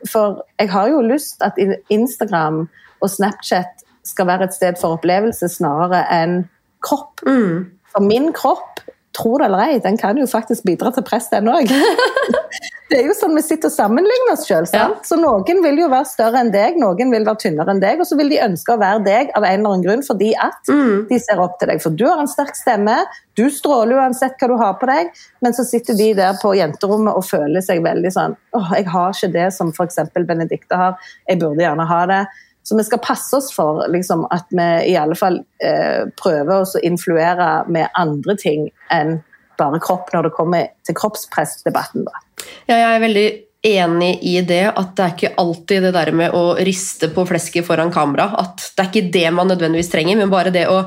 [0.09, 1.59] For jeg har jo lyst at
[1.93, 2.65] Instagram
[2.97, 6.39] og Snapchat skal være et sted for opplevelse snarere enn
[6.83, 7.23] kropp.
[7.27, 7.67] Mm.
[7.93, 8.83] For min kropp
[9.17, 11.71] tro det eller ei, den kan jo faktisk bidra til press, den òg.
[12.87, 14.67] det er jo sånn vi sitter og sammenligner oss sjøl.
[14.71, 14.87] Ja.
[15.05, 18.07] Så noen vil jo være større enn deg, noen vil være tynnere enn deg, og
[18.07, 21.07] så vil de ønske å være deg av en eller annen grunn fordi at mm.
[21.09, 21.83] de ser opp til deg.
[21.83, 22.95] For du har en sterk stemme,
[23.37, 25.11] du stråler uansett hva du har på deg,
[25.43, 29.15] men så sitter de der på jenterommet og føler seg veldig sånn åh, jeg har
[29.15, 30.01] ikke det som f.eks.
[30.17, 32.25] Benedicte har, jeg burde gjerne ha det.
[32.67, 36.81] Så vi skal passe oss for liksom, at vi i alle fall eh, prøver å
[36.83, 39.19] influere med andre ting enn
[39.59, 42.07] bare kropp når det kommer til kroppspressdebatten.
[42.07, 42.23] Da.
[42.69, 43.27] Ja, jeg er veldig
[43.67, 47.65] enig i det, at det er ikke alltid det der med å riste på flesket
[47.67, 48.29] foran kamera.
[48.39, 50.83] At det er ikke det man nødvendigvis trenger, men bare det å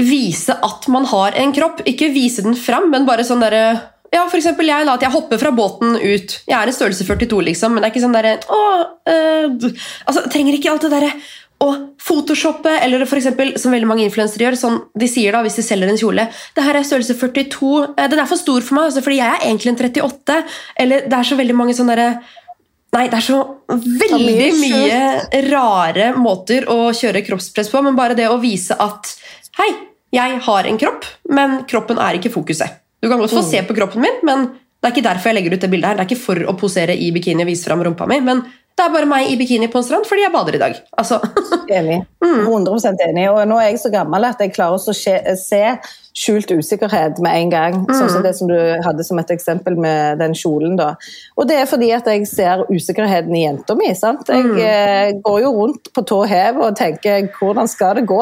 [0.00, 1.84] vise at man har en kropp.
[1.88, 3.64] Ikke vise den fram, men bare sånn derre
[4.12, 6.34] ja, for eksempel jeg, da, at jeg hopper fra båten ut.
[6.44, 9.70] Jeg er en størrelse 42, liksom, men det er ikke sånn derre øh,
[10.04, 11.14] altså, Trenger ikke alt det derre
[11.62, 11.70] å
[12.02, 14.58] photoshoppe, eller for eksempel, som veldig mange influensere gjør.
[14.58, 18.08] Sånn, de sier da, hvis de selger en kjole det her er størrelse 42, eh,
[18.10, 20.38] den er for stor for meg, altså, fordi jeg er egentlig en 38.
[20.84, 22.38] Eller det er så veldig mange sånne derre
[22.92, 23.38] Nei, det er så
[23.72, 29.14] veldig mye rare måter å kjøre kroppspress på, men bare det å vise at
[29.56, 29.70] Hei,
[30.12, 32.82] jeg har en kropp, men kroppen er ikke fokuset.
[33.00, 33.48] Du kan godt få mm.
[33.48, 35.88] se på kroppen min, men det er ikke derfor jeg legger ut det bildet.
[35.88, 35.96] her.
[35.98, 38.44] Det er ikke for å posere i bikini og vise fram rumpa mi, men
[38.76, 40.78] det er bare meg i bikini på en strand fordi jeg bader i dag.
[40.98, 41.18] Altså.
[41.68, 42.02] enig.
[42.24, 43.02] 100 mm.
[43.08, 43.26] enig.
[43.30, 45.66] Og nå er jeg så gammel at jeg klarer å se
[46.16, 47.76] skjult usikkerhet med en gang.
[47.86, 47.92] Mm.
[47.96, 50.76] Sånn som det som du hadde som et eksempel med den kjolen.
[50.76, 50.92] da.
[51.36, 53.92] Og det er fordi at jeg ser usikkerheten i jenta mi.
[53.96, 54.28] sant?
[54.28, 54.58] Jeg mm.
[54.60, 58.20] eh, går jo rundt på tå hev og tenker hvordan skal det gå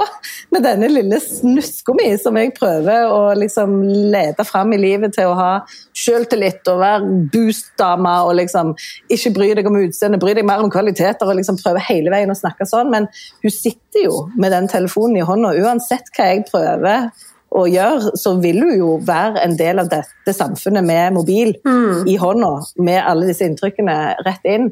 [0.54, 3.80] med denne lille snuska mi som jeg prøver å liksom
[4.12, 5.50] lede fram i livet til å ha
[5.96, 8.72] sjøltillit og være boost-dame og liksom
[9.10, 12.30] ikke bry deg om utseendet, bry deg mer om kvaliteter og liksom prøve hele veien
[12.30, 12.92] å snakke sånn.
[12.92, 13.10] Men
[13.42, 17.10] hun sitter jo med den telefonen i hånda uansett hva jeg prøver
[17.50, 22.06] å gjøre, så vil du jo være en del av dette samfunnet med mobil mm.
[22.10, 24.70] i hånda, med alle disse inntrykkene rett inn.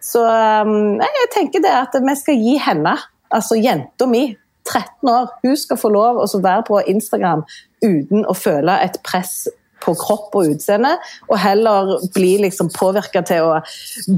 [0.00, 2.94] Så um, jeg tenker det at vi skal gi henne,
[3.34, 4.28] altså jenta mi,
[4.70, 7.42] 13 år, hun skal få lov å være på Instagram
[7.82, 9.48] uten å føle et press
[9.80, 10.92] på kropp og utseende,
[11.28, 13.60] og heller bli liksom påvirka til å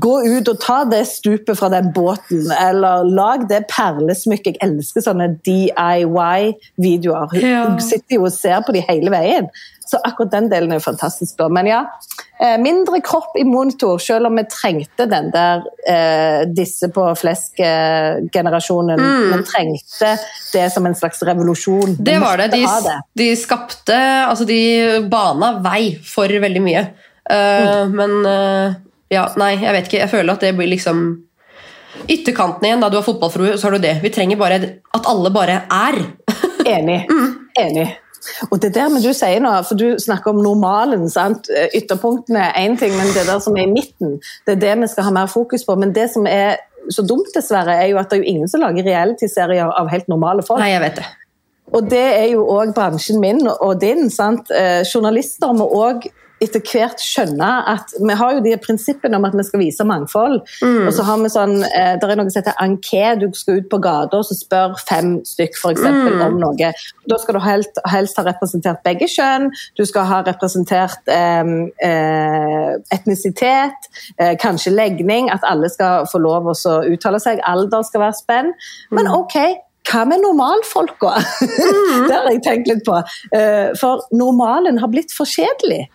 [0.02, 4.56] gå ut og ta det stupet fra den båten, eller lag det perlesmykket.
[4.58, 7.28] Jeg elsker sånne DIY-videoer.
[7.38, 9.46] Hun sitter jo og ser på de hele veien.
[9.92, 11.40] Så akkurat den delen er jo fantastisk.
[11.52, 11.82] Men ja,
[12.58, 18.98] mindre kropp i monitor, selv om vi trengte den der eh, disse på flesk-generasjonen.
[19.00, 19.34] Mm.
[19.36, 20.10] Vi trengte
[20.52, 21.96] det som en slags revolusjon.
[21.98, 22.48] Det var det.
[22.56, 22.98] De, det.
[23.22, 24.60] de, skapte Altså, de
[25.10, 26.86] bana vei for veldig mye.
[27.30, 27.94] Uh, mm.
[27.94, 28.74] Men uh,
[29.12, 30.00] ja, nei, jeg vet ikke.
[30.02, 31.04] Jeg føler at det blir liksom
[32.08, 33.98] Ytterkanten igjen, da du har fotballfrue, så har du det.
[34.02, 36.00] Vi trenger bare at alle bare er.
[36.66, 37.04] Enig.
[37.12, 37.28] Mm.
[37.60, 37.84] Enig.
[38.50, 41.08] Og det der med du sier nå, for du snakker om normalen.
[41.10, 41.48] sant?
[41.74, 44.90] Ytterpunktene er én ting, men det der som er i midten, det er det vi
[44.92, 45.76] skal ha mer fokus på.
[45.78, 48.62] Men det som er så dumt, dessverre, er jo at det er jo ingen som
[48.62, 50.62] lager reality-serier av helt normale folk.
[50.62, 51.10] Nei, jeg vet det.
[51.72, 54.10] Og det er jo òg bransjen min og din.
[54.10, 54.50] sant?
[54.50, 56.08] Eh, journalister må òg
[56.42, 60.40] etter hvert skjønne at vi har jo de prinsippene om at vi skal vise mangfold.
[60.86, 63.04] Og så har vi sånn, eh, Det er noe som heter anké.
[63.20, 66.72] Du skal ut på gata og så spør fem stykk for eksempel, om noe.
[67.08, 69.50] Da skal du helst, helst ha representert begge kjønn.
[69.78, 71.52] Du skal ha representert eh,
[71.88, 75.30] eh, etnisitet, eh, kanskje legning.
[75.30, 76.56] At alle skal få lov å
[76.92, 77.42] uttale seg.
[77.46, 78.52] Alder skal være spenn.
[78.90, 79.38] Men ok,
[79.88, 81.16] hva med normalfolka?
[82.08, 83.00] det har jeg tenkt litt på.
[83.34, 85.88] Eh, For normalen har blitt for kjedelig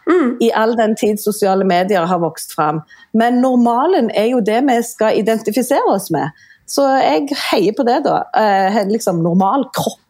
[0.44, 2.84] i all den tid sosiale medier har vokst fram.
[3.14, 6.36] Men normalen er jo det vi skal identifisere oss med.
[6.68, 8.26] Så jeg heier på det, da.
[8.36, 9.22] Eh, liksom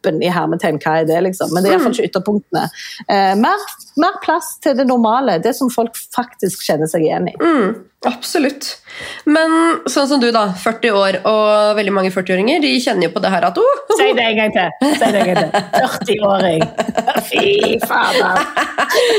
[0.07, 1.51] Normalkroppen i hermetegn, hva er det, liksom?
[1.53, 2.69] Men det er iallfall ikke ytterpunktene.
[3.07, 3.67] Eh, mer,
[3.97, 7.35] mer plass til det normale, det som folk faktisk kjenner seg igjen i.
[7.41, 7.75] Mm,
[8.07, 8.77] absolutt.
[9.25, 10.47] Men sånn som du, da.
[10.57, 14.09] 40 år, og veldig mange 40-åringer de kjenner jo på det her at oh, Si
[14.17, 14.93] det en gang til!
[14.97, 15.67] Si det en gang til.
[16.07, 16.65] 40-åring.
[17.27, 18.43] Fy fader.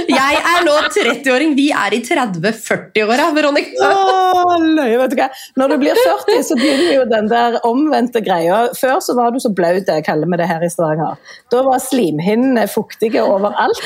[0.08, 3.90] Jeg er nå 30-åring, vi er i 30-40-åra, Veronica.
[3.90, 5.28] Åh, løye, vet du hva.
[5.60, 8.68] Når du blir 40, så begynner jo den der omvendte greia.
[8.78, 11.16] Før så var du så blaut, det kaller vi det her i Stavanger.
[11.50, 13.80] Da var slimhinnene fuktige overalt.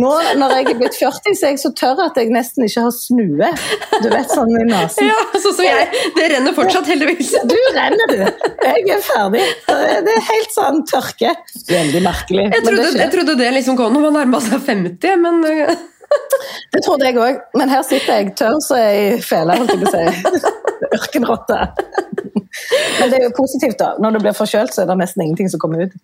[0.00, 2.86] Nå når jeg er blitt 40, så er jeg så tørr at jeg nesten ikke
[2.88, 3.52] har snue.
[4.02, 5.10] Du vet, sånn i nesen.
[5.10, 6.02] Ja, sånn som jeg.
[6.16, 7.34] Det renner fortsatt, heldigvis.
[7.46, 8.48] Du renner, du.
[8.66, 9.46] Jeg er ferdig.
[9.68, 11.36] Det er helt sånn tørke.
[11.70, 12.48] Veldig merkelig.
[12.48, 15.42] Jeg Men det trodde, jeg trodde det liksom kom når man nærma seg 50, men
[15.46, 15.88] uh,
[16.72, 19.88] Det trodde jeg òg, men her sitter jeg tørr så jeg fele, holdt jeg på
[19.88, 20.50] å si.
[20.92, 21.60] Ørkenrotte.
[23.00, 23.94] Men det er jo positivt, da.
[24.02, 25.96] Når du blir forkjølt, så er det nesten ingenting som kommer ut.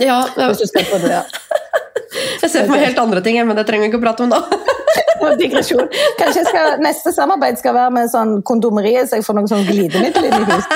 [0.00, 1.22] Ja, Hvis du skal på det.
[2.42, 4.32] Jeg ser for meg helt andre ting, men det trenger vi ikke å prate om
[4.32, 4.40] nå.
[5.40, 5.86] Digresjon.
[6.18, 10.28] Kanskje skal, neste samarbeid skal være med sånn kondomeriet, så jeg får noe sånn glidemiddel
[10.28, 10.74] inn i huset.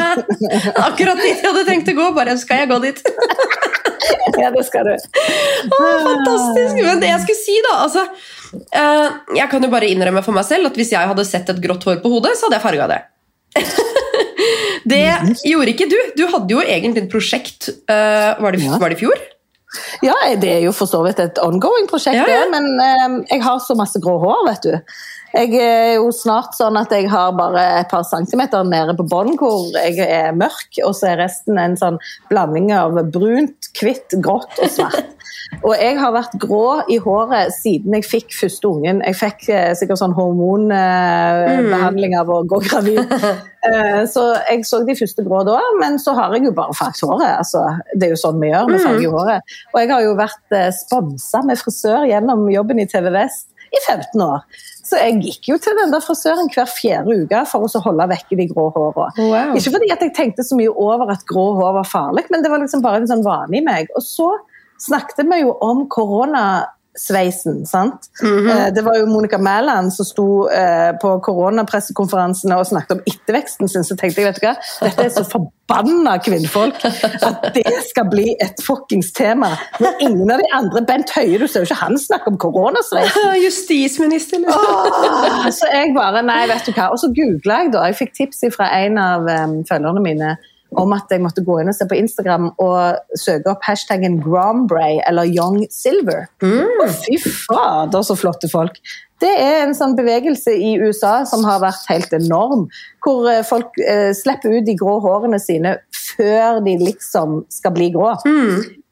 [0.88, 3.00] Akkurat dit jeg hadde tenkt å gå, bare skal jeg gå dit.
[4.40, 4.92] Ja, det skal du.
[4.94, 6.76] Å, fantastisk!
[6.82, 8.04] Men det jeg skulle si, da altså,
[8.68, 9.06] eh,
[9.38, 11.86] Jeg kan jo bare innrømme for meg selv at hvis jeg hadde sett et grått
[11.88, 13.02] hår på hodet, så hadde jeg farga det.
[14.92, 15.02] det
[15.46, 15.98] gjorde ikke du.
[16.18, 19.26] Du hadde jo egentlig et prosjekt eh, var, det, var det i fjor?
[20.02, 22.42] Ja, det er jo for så vidt et ongoing prosjekt, Ja, ja.
[22.42, 22.66] det, men
[23.06, 24.96] um, jeg har så masse grå hår, vet du.
[25.30, 29.36] Jeg er jo snart sånn at jeg har bare et par centimeter nede på bånn
[29.38, 31.98] hvor jeg er mørk, og så er resten en sånn
[32.32, 35.06] blanding av brunt, hvitt, grått og svart.
[35.66, 39.00] Og jeg har vært grå i håret siden jeg fikk første ungen.
[39.02, 43.00] Jeg fikk eh, sikkert sånn hormonbehandling av å gå gravid.
[43.60, 47.04] Eh, Så jeg så de første grå da, men så har jeg jo bare farget
[47.04, 47.42] håret.
[47.42, 47.60] Altså,
[47.92, 49.42] det er jo sånn vi gjør, vi farger håret.
[49.74, 53.76] Og jeg har jo vært eh, sponsa med frisør gjennom jobben i TV Vest i
[53.82, 54.40] 15 år.
[54.90, 58.08] Så jeg gikk jo til den der frisøren hver fjerde uke for å så holde
[58.10, 59.12] vekk de grå hårene.
[59.22, 59.52] Wow.
[59.58, 62.62] Ikke fordi jeg tenkte så mye over at grå hår var farlig, men det var
[62.62, 63.92] liksom bare en sånn vane i meg.
[63.94, 64.32] Og så
[64.82, 65.84] snakket vi jo om
[66.90, 68.08] koronasveisen, sant.
[68.22, 73.68] Eh, Det var jo Monica Mæland som sto eh, på koronapressekonferansene og snakket om etterveksten
[73.68, 78.08] sin, så tenkte jeg vet du hva, dette er så forbanna kvinnfolk at det skal
[78.10, 79.52] bli et fuckings tema.
[79.80, 83.34] Men ingen av de andre, Bent Høie, du ser jo ikke han snakke om koronasveisen.
[83.44, 84.60] Justisminister, liksom.
[84.60, 86.90] Åh, så jeg bare, nei, vet du hva.
[86.90, 87.86] Og så googla jeg, da.
[87.90, 90.36] Jeg fikk tips fra en av um, følgerne mine
[90.78, 95.00] om at jeg måtte gå inn og se på Instagram og søke opp hashtaggen Grombray
[95.08, 96.28] eller Young Silver.
[96.42, 98.78] Å, fy fader, så flotte folk.
[99.20, 102.68] Det er en sånn bevegelse i USA som har vært helt enorm.
[103.04, 107.90] Hvor eh, folk eh, slipper ut de grå hårene sine før de liksom skal bli
[107.94, 108.14] grå.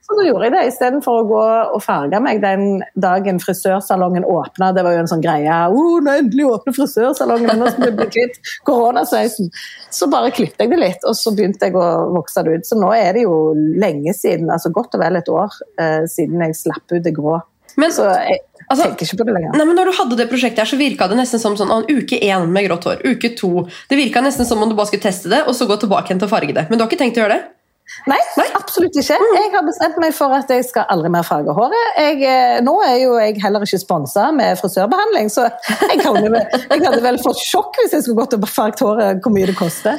[0.09, 1.41] Så da gjorde jeg det istedenfor å gå
[1.77, 4.71] og farge meg den dagen frisørsalongen åpna.
[4.73, 5.59] Det var jo en sånn greie.
[5.69, 9.53] Oh, nå endelig åpner frisørsalongen, nå skal vi bli kvitt koronasveisen.
[9.93, 12.71] Så bare klippet jeg det litt, og så begynte jeg å vokse det ut.
[12.71, 16.41] Så nå er det jo lenge siden, altså godt og vel et år eh, siden
[16.47, 17.37] jeg slapp ut det grå.
[17.77, 19.53] Men, Så jeg altså, tenker ikke på det lenger.
[19.61, 21.85] Nei, men når du hadde det prosjektet her, så virka det nesten som sånn ah,
[21.85, 23.05] uke én med grått hår.
[23.05, 23.69] Uke to.
[23.93, 26.25] Det virka nesten som om du bare skulle teste det, og så gå tilbake igjen
[26.25, 26.65] til å farge det.
[26.73, 27.58] Men du har ikke tenkt å gjøre det?
[28.07, 29.17] Nei, absolutt ikke.
[29.19, 31.89] Jeg har bestemt meg for at jeg skal aldri mer farge håret.
[31.99, 36.39] Jeg, eh, nå er jo jeg heller ikke sponsa med frisørbehandling, så jeg, kan, vel-
[36.39, 39.57] jeg hadde vel fått sjokk hvis jeg skulle gått og farget håret, hvor mye det
[39.59, 39.99] koster.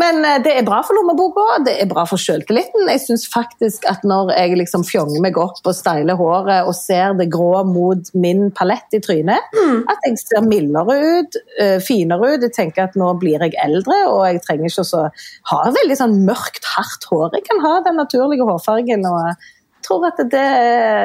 [0.00, 2.88] Men eh, det er bra for lommeboka, det er bra for selvtilliten.
[2.90, 7.14] Jeg syns faktisk at når jeg liksom fjonger meg opp og steiler håret og ser
[7.18, 9.50] det grå mot min palett i trynet,
[9.90, 12.46] at jeg ser mildere ut, eh, finere ut.
[12.46, 15.04] Jeg tenker at nå blir jeg eldre, og jeg trenger ikke å
[15.52, 17.30] ha veldig sånn mørkt, hardt hår.
[17.38, 19.06] Jeg kan ha den naturlige hårfargen.
[19.06, 19.52] og
[19.84, 20.44] tror at det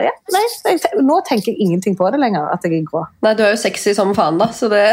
[0.05, 0.43] ja, nei,
[1.03, 3.03] Nå tenker jeg ingenting på det lenger, at jeg er grå.
[3.25, 4.85] Nei, du er jo sexy som faen, da, så det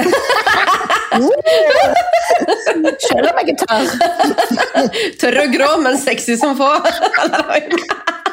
[3.06, 3.86] Selv om jeg er tørr.
[5.20, 6.72] Tørr og grå, men sexy som få.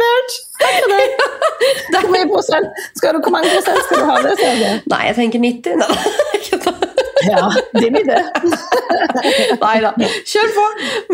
[0.00, 0.38] Merch!
[0.62, 0.70] Det.
[2.00, 2.82] Hvor, mye prosent?
[2.98, 4.72] Skal du, hvor mange prosent skal du ha det?
[4.90, 5.78] Nei, jeg tenker 90.
[5.82, 6.82] Nei,
[7.22, 8.22] Ja, din det.
[9.62, 9.92] nei da,
[10.26, 10.64] kjør på!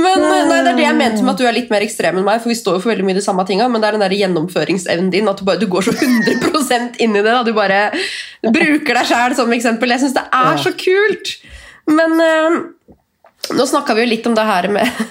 [0.01, 2.27] Men nei, det er det jeg mente med at du er litt mer ekstrem enn
[2.27, 4.05] meg, for vi står jo for veldig mye de samme tinga, men det er den
[4.07, 7.29] der gjennomføringsevnen din, at du, bare, du går så 100% inn i det.
[7.29, 7.43] Da.
[7.45, 7.83] Du bare
[8.41, 9.93] bruker deg sjæl som eksempel.
[9.93, 11.35] Jeg syns det er så kult!
[11.89, 12.59] Men eh,
[13.59, 15.05] nå snakka vi jo litt om det her med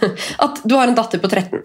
[0.45, 1.63] at du har en datter på 13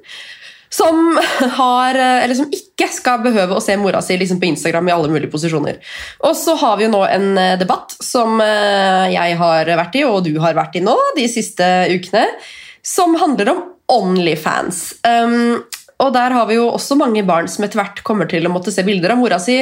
[0.72, 1.18] som,
[1.58, 5.10] har, eh, som ikke skal behøve å se mora si liksom på Instagram i alle
[5.12, 5.80] mulige posisjoner.
[6.24, 10.06] Og så har vi jo nå en eh, debatt som eh, jeg har vært i,
[10.08, 12.24] og du har vært i nå de siste ukene,
[12.82, 14.80] som handler om Onlyfans.
[15.04, 15.60] Um,
[16.02, 18.72] og der har vi jo også mange barn som etter hvert kommer til å måtte
[18.74, 19.60] se bilder av mora si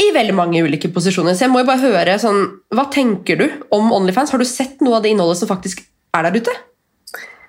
[0.00, 1.36] i veldig mange ulike posisjoner.
[1.36, 4.32] Så jeg må jo bare høre sånn, Hva tenker du om Onlyfans?
[4.32, 5.84] Har du sett noe av det innholdet som faktisk
[6.16, 6.56] er der ute?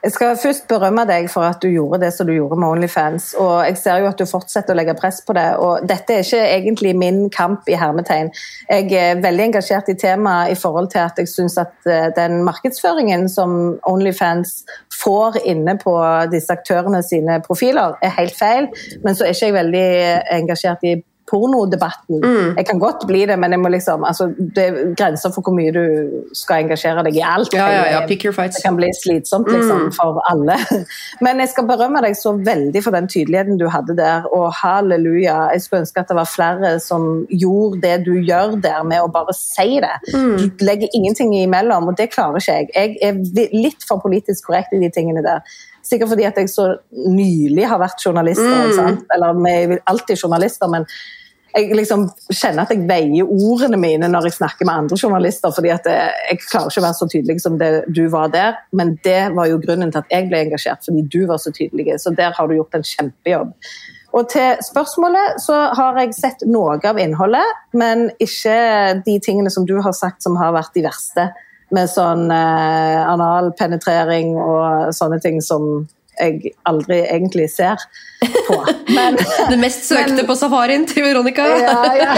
[0.04, 3.34] Jeg skal først berømme deg for at du gjorde det som du gjorde med Onlyfans.
[3.40, 5.46] og Jeg ser jo at du fortsetter å legge press på det.
[5.56, 8.34] og Dette er ikke egentlig min kamp i hermetegn.
[8.68, 12.44] Jeg er veldig engasjert i temaet i forhold til at jeg syns at eh, den
[12.44, 14.66] markedsføringen som Onlyfans
[15.04, 15.96] får inne på
[16.36, 18.68] disse aktørene sine profiler, er helt feil.
[19.08, 19.88] Men så er ikke jeg veldig
[20.36, 20.98] engasjert i
[21.34, 22.22] pornodebatten.
[22.58, 25.56] Jeg kan godt bli det, men jeg må liksom, altså, det er grenser for hvor
[25.58, 25.84] mye du
[26.38, 27.56] skal engasjere deg i alt.
[27.58, 28.60] Ja, ja, ja, pick your fights.
[28.60, 30.60] det kan bli slitsomt liksom, for alle.
[31.26, 34.28] Men jeg skal berømme deg så veldig for den tydeligheten du hadde der.
[34.36, 35.40] Og halleluja.
[35.56, 39.10] Jeg skulle ønske at det var flere som gjorde det du gjør der, med å
[39.14, 39.94] bare si det.
[40.14, 42.70] Du legger ingenting imellom, og det klarer ikke jeg.
[42.78, 45.42] Jeg er litt for politisk korrekt i de tingene der.
[45.84, 48.44] Sikkert fordi at jeg så nylig har vært journalist.
[48.44, 49.02] Mm.
[49.14, 50.88] Eller vi er alltid journalister, men
[51.54, 55.70] jeg liksom kjenner at jeg veier ordene mine når jeg snakker med andre journalister, fordi
[55.74, 58.58] at jeg, jeg klarer ikke å være så tydelig som det du var der.
[58.74, 62.00] Men det var jo grunnen til at jeg ble engasjert, fordi du var så tydelig.
[62.02, 63.54] Så der har du gjort en kjempejobb.
[64.14, 67.46] Og til spørsmålet så har jeg sett noe av innholdet,
[67.78, 71.32] men ikke de tingene som du har sagt som har vært de verste.
[71.74, 75.88] Med sånn eh, analpenetrering og sånne ting som
[76.20, 77.82] jeg aldri egentlig ser
[78.48, 78.58] på.
[78.94, 79.18] Men
[79.52, 81.48] Det mest søkte på safarien til Veronica.
[81.60, 82.16] ja, ja.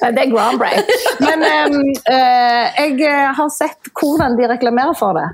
[0.10, 0.90] det er groundbreak.
[1.20, 1.80] Men um,
[2.10, 5.26] uh, jeg har sett hvordan de reklamerer for det.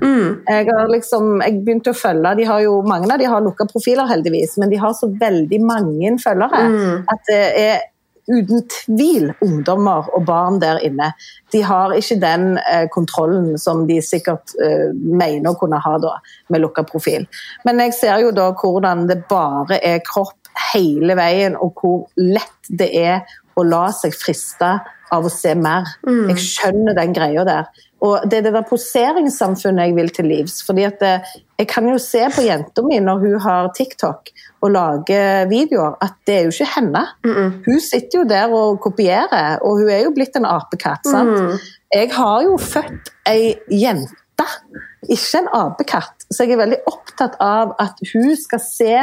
[0.49, 3.67] Jeg har liksom, jeg begynte å følge, de har jo, Mange av de har lukka
[3.69, 6.65] profiler, heldigvis, men de har så veldig mange følgere
[7.11, 7.85] at det er
[8.27, 11.11] uten tvil ungdommer og barn der inne.
[11.53, 16.17] De har ikke den eh, kontrollen som de sikkert eh, mener å kunne ha da,
[16.51, 17.27] med lukka profil.
[17.67, 20.35] Men jeg ser jo da hvordan det bare er kropp
[20.73, 23.19] hele veien, og hvor lett det er
[23.57, 24.77] å la seg friste
[25.13, 25.87] av å se mer.
[26.05, 27.69] Jeg skjønner den greia der.
[28.05, 30.59] Og det er det der poseringssamfunnet jeg vil til livs.
[30.65, 31.21] fordi at det,
[31.57, 34.29] Jeg kan jo se på jenta mi når hun har TikTok
[34.61, 37.03] og lager videoer, at det er jo ikke henne.
[37.67, 41.05] Hun sitter jo der og kopierer, og hun er jo blitt en apekatt.
[41.05, 41.61] sant?
[41.93, 44.47] Jeg har jo født ei jente,
[45.07, 46.25] ikke en apekatt.
[46.33, 48.93] Så jeg er veldig opptatt av at hun skal se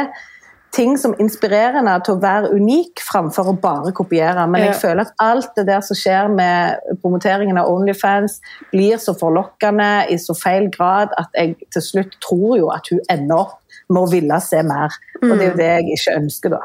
[0.75, 4.43] ting som inspirerer henne til å være unik, framfor å bare kopiere.
[4.51, 8.41] Men jeg føler at alt det der som skjer med promoteringen av Onlyfans,
[8.73, 12.99] blir så forlokkende i så feil grad at jeg til slutt tror jo at hun
[13.09, 14.89] ender opp med å ville se mer.
[15.21, 16.61] Og det er jo det jeg ikke ønsker, da.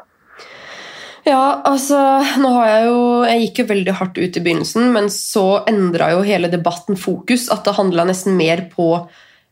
[1.28, 1.98] Ja, altså,
[2.40, 6.06] nå har jeg jo Jeg gikk jo veldig hardt ut i begynnelsen, men så endra
[6.14, 7.48] jo hele debatten fokus.
[7.52, 8.87] At det handla nesten mer på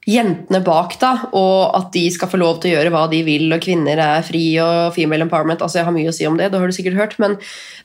[0.08, 3.52] jentene bak, da, og at de skal få lov til å gjøre hva de vil,
[3.52, 5.60] og kvinner er fri og female empowerment.
[5.60, 7.32] Altså, jeg har mye å si om det, det har du sikkert hørt, men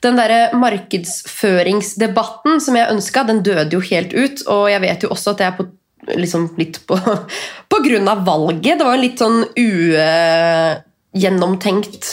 [0.06, 5.12] den derre markedsføringsdebatten som jeg ønska, den døde jo helt ut, og jeg vet jo
[5.12, 5.68] også at det er på
[6.16, 6.96] liksom litt på,
[7.72, 8.80] på grunn av valget.
[8.80, 12.04] Det var en litt sånn ugjennomtenkt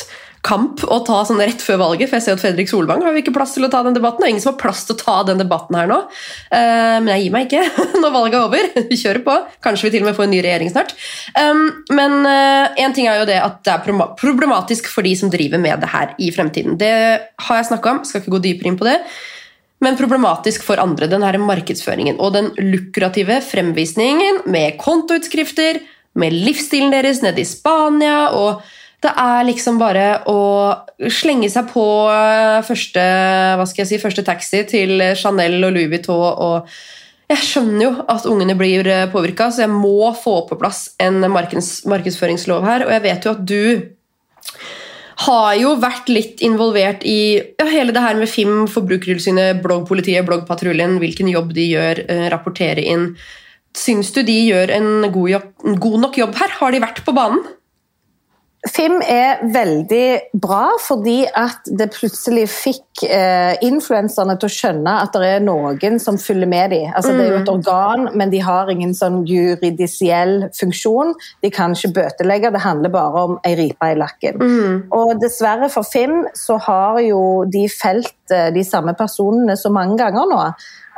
[0.41, 3.21] kamp å ta sånn rett før valget, for jeg ser at Fredrik Solvang har jo
[3.21, 5.17] ikke plass til å ta den debatten, og ingen som har plass til å ta
[5.29, 5.99] den debatten her nå.
[6.49, 7.65] Eh, men jeg gir meg ikke
[8.03, 8.65] når valget er over.
[8.89, 9.35] Vi kjører på.
[9.65, 10.95] Kanskje vi til og med får en ny regjering snart.
[11.37, 13.85] Um, men én ting er jo det at det er
[14.21, 16.81] problematisk for de som driver med det her i fremtiden.
[16.81, 18.97] Det har jeg snakka om, skal ikke gå dypere inn på det.
[19.81, 25.81] Men problematisk for andre, den her markedsføringen og den lukrative fremvisningen med kontoutskrifter,
[26.19, 28.65] med livsstilen deres nede i Spania og
[29.01, 30.41] det er liksom bare å
[31.09, 33.05] slenge seg på eh, første,
[33.57, 36.27] hva skal jeg si, første taxi til Chanel og Louis Vuitton.
[36.45, 41.25] Og jeg skjønner jo at ungene blir påvirka, så jeg må få på plass en
[41.33, 42.85] markeds, markedsføringslov her.
[42.85, 43.65] Og jeg vet jo at du
[45.21, 50.97] har jo vært litt involvert i ja, hele det her med FIM, Forbrukertilsynet, bloggpolitiet, bloggpatruljen,
[51.03, 53.11] hvilken jobb de gjør, eh, rapportere inn.
[53.77, 56.57] Syns du de gjør en god, jobb, en god nok jobb her?
[56.61, 57.45] Har de vært på banen?
[58.69, 65.17] Fim er veldig bra fordi at det plutselig fikk eh, influenserne til å skjønne at
[65.17, 66.91] det er noen som følger med dem.
[66.93, 71.15] Altså, Det er jo et organ, men de har ingen sånn juridisiell funksjon.
[71.41, 74.45] De kan ikke bøtelegge, det handler bare om ei ripe i lakken.
[74.93, 79.97] Og dessverre for Fim så har jo de felt eh, de samme personene så mange
[80.03, 80.45] ganger nå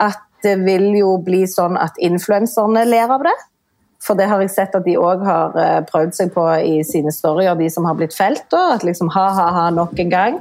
[0.02, 3.38] at det vil jo bli sånn at influenserne ler av det.
[4.02, 7.12] For det har jeg sett at de òg har eh, prøvd seg på i sine
[7.14, 8.44] storyer, de som har blitt felt.
[8.52, 10.38] Da, at liksom ha-ha-ha nok en gang.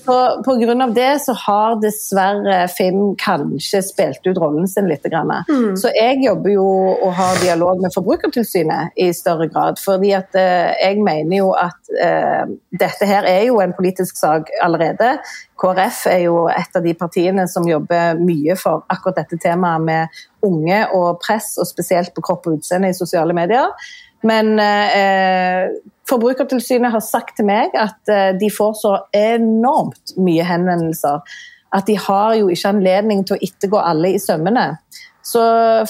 [0.00, 0.88] Så Pga.
[0.94, 5.06] det så har dessverre Finn kanskje spilt ut rollen sin litt.
[5.08, 5.76] Mm.
[5.78, 9.78] Så jeg jobber jo og har dialog med Forbrukertilsynet i større grad.
[9.78, 14.50] fordi at eh, jeg mener jo at eh, dette her er jo en politisk sak
[14.62, 15.18] allerede.
[15.58, 20.20] KrF er jo et av de partiene som jobber mye for akkurat dette temaet med
[20.46, 23.74] unge og press, og spesielt på kropp og utseende i sosiale medier.
[24.26, 25.68] Men eh,
[26.08, 31.22] Forbrukertilsynet har sagt til meg at eh, de får så enormt mye henvendelser
[31.74, 34.70] at de har jo ikke anledning til å ettergå alle i sømmene.
[35.28, 35.40] Så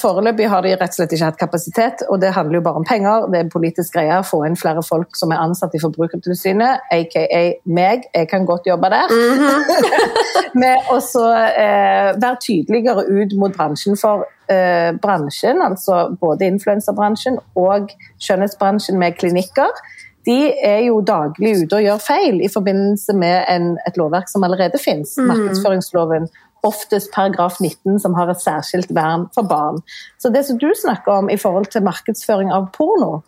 [0.00, 2.86] foreløpig har de rett og slett ikke hatt kapasitet, og det handler jo bare om
[2.86, 3.28] penger.
[3.30, 6.88] Det er en politisk greie å få inn flere folk som er ansatt i Forbrukertilsynet,
[6.96, 8.08] aka meg.
[8.16, 9.14] Jeg kan godt jobbe der.
[10.62, 13.94] Med å eh, være tydeligere ut mot bransjen.
[14.00, 19.70] For eh, bransjen, altså både influenserbransjen og skjønnhetsbransjen med klinikker,
[20.26, 24.44] de er jo daglig ute og gjør feil i forbindelse med en, et lovverk som
[24.44, 26.26] allerede finnes, markedsføringsloven.
[26.66, 29.82] Oftest paragraf 19, som har et særskilt vern for barn.
[30.18, 33.20] Så det som du snakker om i forhold til markedsføring av porno,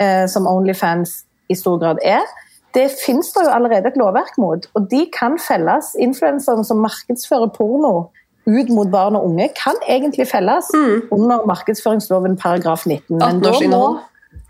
[0.00, 2.26] eh, som Onlyfans i stor grad er,
[2.74, 4.66] det finnes det jo allerede et lovverk mot.
[4.74, 5.92] Og de kan felles.
[6.00, 8.08] Influenserne som markedsfører porno
[8.46, 10.70] ut mot barn og unge, kan egentlig felles
[11.10, 13.18] under markedsføringsloven paragraf 19.
[13.20, 13.82] Men da, må,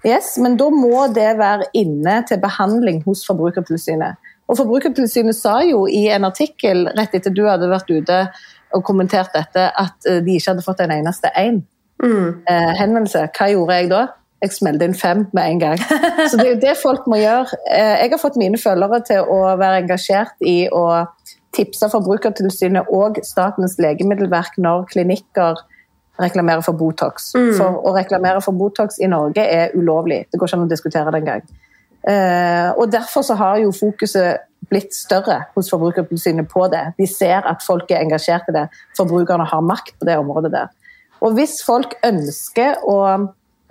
[0.06, 4.16] yes, men da må det være inne til behandling hos Forbrukertilsynet.
[4.52, 8.18] Og Forbrukertilsynet sa jo i en artikkel rett etter du hadde vært ute
[8.76, 11.62] og kommentert dette, at eh, de ikke hadde fått en eneste én
[12.48, 13.26] eh, henvendelse.
[13.36, 14.02] Hva gjorde jeg da?
[14.42, 15.82] Jeg smelte inn fem med en gang.
[16.28, 17.58] Så det er jo det folk må gjøre.
[17.70, 20.84] Eh, Jeg har fått mine følgere til å være engasjert i å
[21.56, 25.60] tipse Forbrukertilsynet og Statens legemiddelverk når klinikker
[26.20, 27.32] reklamerer for Botox.
[27.56, 30.26] For å reklamere for Botox i Norge er ulovlig.
[30.32, 31.44] Det går ikke an å diskutere det engang.
[32.08, 36.84] Eh, og Derfor så har jo fokuset blitt større hos Forbrukertilsynet på det.
[36.98, 38.66] De ser at folk er engasjert i det.
[38.98, 40.72] Forbrukerne har makt på det området der.
[41.22, 42.98] Og hvis folk ønsker å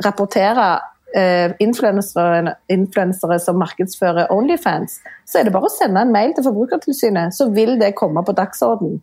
[0.06, 0.68] rapportere
[1.16, 6.48] eh, influensere, influensere som markedsfører Onlyfans, så er det bare å sende en mail til
[6.48, 9.00] Forbrukertilsynet, så vil det komme på dagsorden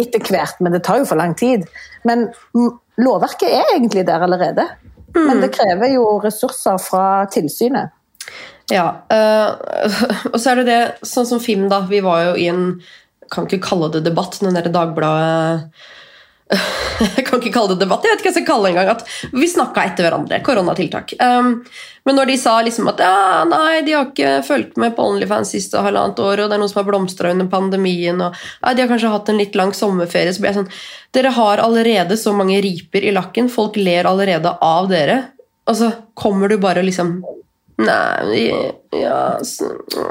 [0.00, 0.60] etter hvert.
[0.60, 1.66] Men det tar jo for lang tid.
[2.08, 2.72] Men mm,
[3.04, 4.68] lovverket er egentlig der allerede.
[5.16, 7.90] Men det krever jo ressurser fra tilsynet.
[8.70, 9.48] Ja, øh,
[10.32, 12.66] og så er det det, sånn som Fim da, vi var jo i en,
[13.30, 15.70] kan ikke kalle det debatt, den derre Dagbladet,
[17.16, 18.88] jeg kan ikke kalle det debatt, jeg vet ikke hva jeg skal kalle det engang,
[18.96, 21.14] at vi snakket etter hverandre, koronatiltak.
[21.22, 21.52] Um,
[22.08, 25.52] men når de sa liksom at ja, nei, de har ikke fulgt med på OnlyFans
[25.54, 28.82] siste halvannet år, og det er noen som har blomstret under pandemien, og ja, de
[28.82, 30.72] har kanskje hatt en litt lang sommerferie, så blir jeg sånn,
[31.14, 35.20] dere har allerede så mange riper i lakken, folk ler allerede av dere,
[35.70, 37.20] og så kommer du bare liksom
[37.80, 38.50] Nei,
[38.96, 39.38] ja,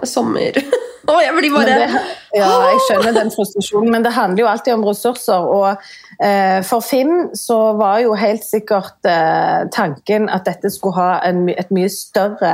[0.08, 0.58] sommer
[1.10, 2.02] Å, jeg blir bare det,
[2.38, 5.48] ja, jeg skjønner den frustrasjonen, men det handler jo alltid om ressurser.
[5.50, 11.16] Og eh, for Finn så var jo helt sikkert eh, tanken at dette skulle ha
[11.26, 12.54] en, et mye større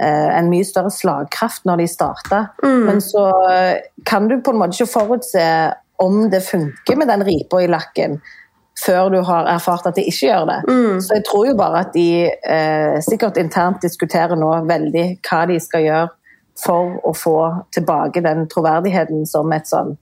[0.00, 2.40] eh, en mye større slagkraft når de starta.
[2.64, 5.44] Men så eh, kan du på en måte ikke forutse
[6.00, 8.16] om det funker med den ripa i lakken
[8.80, 10.60] før du har erfart at de ikke gjør det.
[11.04, 15.60] Så jeg tror jo bare at de eh, sikkert internt diskuterer nå veldig hva de
[15.62, 16.08] skal gjøre
[16.64, 17.38] for å få
[17.74, 19.94] tilbake den troverdigheten som et sånn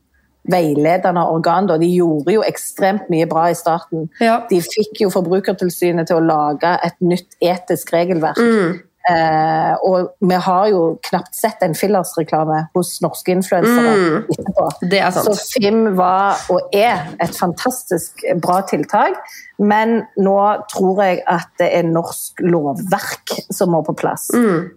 [0.51, 1.69] veiledende organ.
[1.71, 1.79] Da.
[1.81, 4.09] De gjorde jo ekstremt mye bra i starten.
[4.21, 4.41] Ja.
[4.51, 8.41] De fikk jo Forbrukertilsynet til å lage et nytt etisk regelverk.
[8.41, 8.81] Mm.
[9.11, 14.67] Eh, og vi har jo knapt sett en fillersreklame hos norske influensere etterpå.
[14.87, 15.27] Er sant.
[15.27, 19.19] Så Fim var og er et fantastisk bra tiltak,
[19.63, 20.37] men nå
[20.73, 24.29] tror jeg at det er norsk lovverk som må på plass.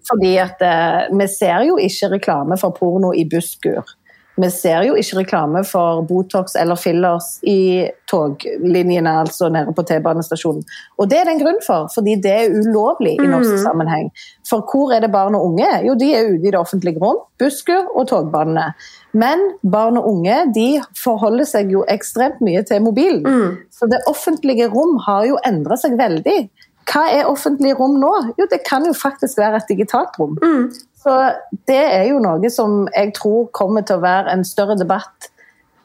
[0.09, 3.85] Fordi at eh, vi ser jo ikke reklame for porno i busskur.
[4.35, 10.65] Vi ser jo ikke reklame for Botox eller fillers i toglinjene, altså nede på T-banestasjonen.
[10.99, 14.09] Og det er det en grunn for, fordi det er ulovlig i norsk sammenheng.
[14.47, 15.69] For hvor er det barn og unge?
[15.87, 18.67] Jo, de er ute i det offentlige rom, busker og togbanene.
[19.15, 20.67] Men barn og unge de
[20.99, 23.23] forholder seg jo ekstremt mye til mobilen.
[23.71, 26.39] Så det offentlige rom har jo endret seg veldig.
[26.91, 28.11] Hva er offentlige rom nå?
[28.37, 30.35] Jo, det kan jo faktisk være et digitalt rom.
[31.05, 31.15] Så
[31.69, 35.29] det er jo noe som jeg tror kommer til å være en større debatt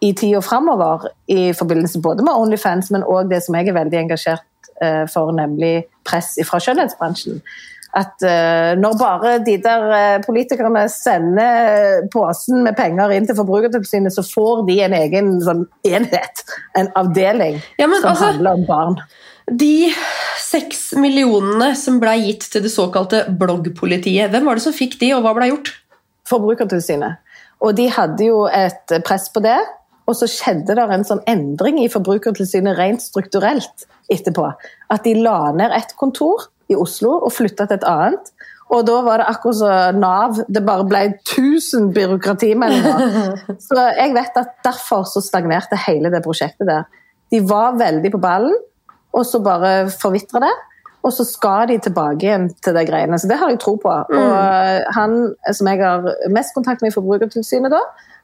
[0.01, 3.99] i tida framover, i forbindelse både med Onlyfans, men òg det som jeg er veldig
[4.01, 7.43] engasjert eh, for, nemlig press fra skjønnhetsbransjen.
[7.91, 14.15] At uh, når bare de der uh, politikerne sender posen med penger inn til Forbrukertilsynet,
[14.15, 16.45] så får de en egen sånn, enhet,
[16.79, 19.01] en avdeling, Ja, men som altså- handler om barn.
[19.51, 19.91] De
[20.51, 25.13] seks millionene som ble gitt til det såkalte bloggpolitiet, hvem var det som fikk de,
[25.17, 25.73] og hva ble gjort?
[26.31, 27.21] Forbrukertilsynet.
[27.61, 29.59] Og de hadde jo et press på det.
[30.09, 34.49] Og så skjedde det en sånn endring i Forbrukertilsynet rent strukturelt etterpå.
[34.91, 38.33] At de la ned et kontor i Oslo og flytta til et annet.
[38.71, 40.41] Og da var det akkurat som Nav.
[40.49, 43.39] Det bare ble 1000 byråkratimeldinger.
[43.67, 46.87] Så jeg vet at derfor så stagnerte hele det prosjektet der.
[47.31, 48.55] De var veldig på ballen,
[49.13, 50.53] og så bare forvitrer det.
[51.01, 53.17] Og så skal de tilbake igjen til de greiene.
[53.19, 53.89] Så det har jeg tro på.
[53.89, 55.15] Og han
[55.57, 57.81] som jeg har mest kontakt med i Forbrukertilsynet da,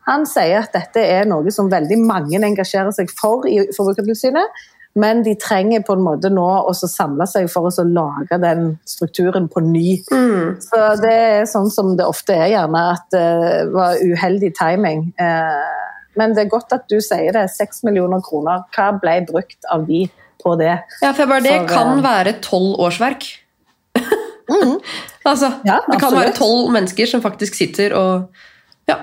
[0.07, 4.61] han sier at dette er noe som veldig mange engasjerer seg for i Forbrukertilsynet.
[4.97, 9.49] Men de trenger på en måte nå å samle seg for å lage den strukturen
[9.53, 9.99] på ny.
[10.64, 15.11] Så det er sånn som det ofte er, gjerne, at det var uheldig timing.
[15.20, 15.82] Eh,
[16.16, 17.49] Men det er godt at du sier det.
[17.53, 18.62] Seks millioner kroner.
[18.72, 20.07] Hva ble brukt av de
[20.47, 20.72] på det?
[21.03, 23.26] Ja, for bare, Det For, kan eh, være tolv årsverk.
[25.30, 26.22] altså, Ja, det kan absolutt.
[26.22, 28.28] være tolv mennesker som faktisk sitter og
[28.88, 28.97] ja,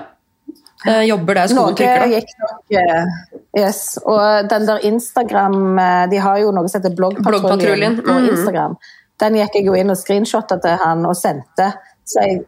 [0.88, 2.06] eh, jobber der skoen trykker.
[2.06, 2.10] da.
[2.16, 3.14] gikk nok eh,
[3.54, 3.82] Yes.
[4.02, 5.76] Og den der Instagram
[6.10, 8.30] De har jo noe som heter Bloggpatruljen Bloggpatruljen, på mm.
[8.32, 8.74] Instagram.
[9.22, 11.70] Den gikk jeg jo inn og screenshotta til han og sendte.
[12.08, 12.40] Så jeg,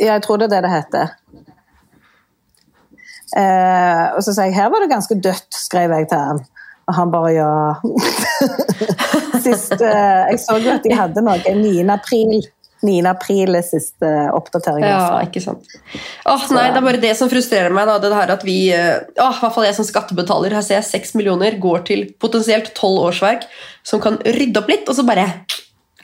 [0.00, 1.12] jeg tror det er det det heter.
[3.34, 6.44] Eh, og så sa jeg her var det ganske dødt, skrev jeg til han.
[6.84, 7.52] Og han bare ja.
[9.44, 11.72] Sist, eh, jeg så jo at de hadde noe 9.
[11.94, 12.44] april.
[12.84, 12.98] 9.
[13.08, 14.84] april er siste oppdatering.
[14.84, 15.64] Ja, ikke sant.
[16.28, 17.88] Åh, nei, Det er bare det som frustrerer meg.
[17.88, 20.80] Da, det her at vi, eh, åh, i hvert fall jeg som skattebetaler, her ser
[20.82, 23.48] jeg 6 millioner går til potensielt tolv årsverk
[23.86, 25.30] som kan rydde opp litt, og så bare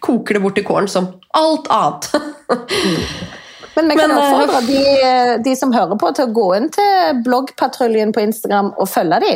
[0.00, 2.08] koker det bort i kålen som alt annet.
[3.76, 6.70] Men vi kan Men, eh, oppfordre de, de som hører på, til å gå inn
[6.74, 9.34] til bloggpatruljen på Instagram og følge de.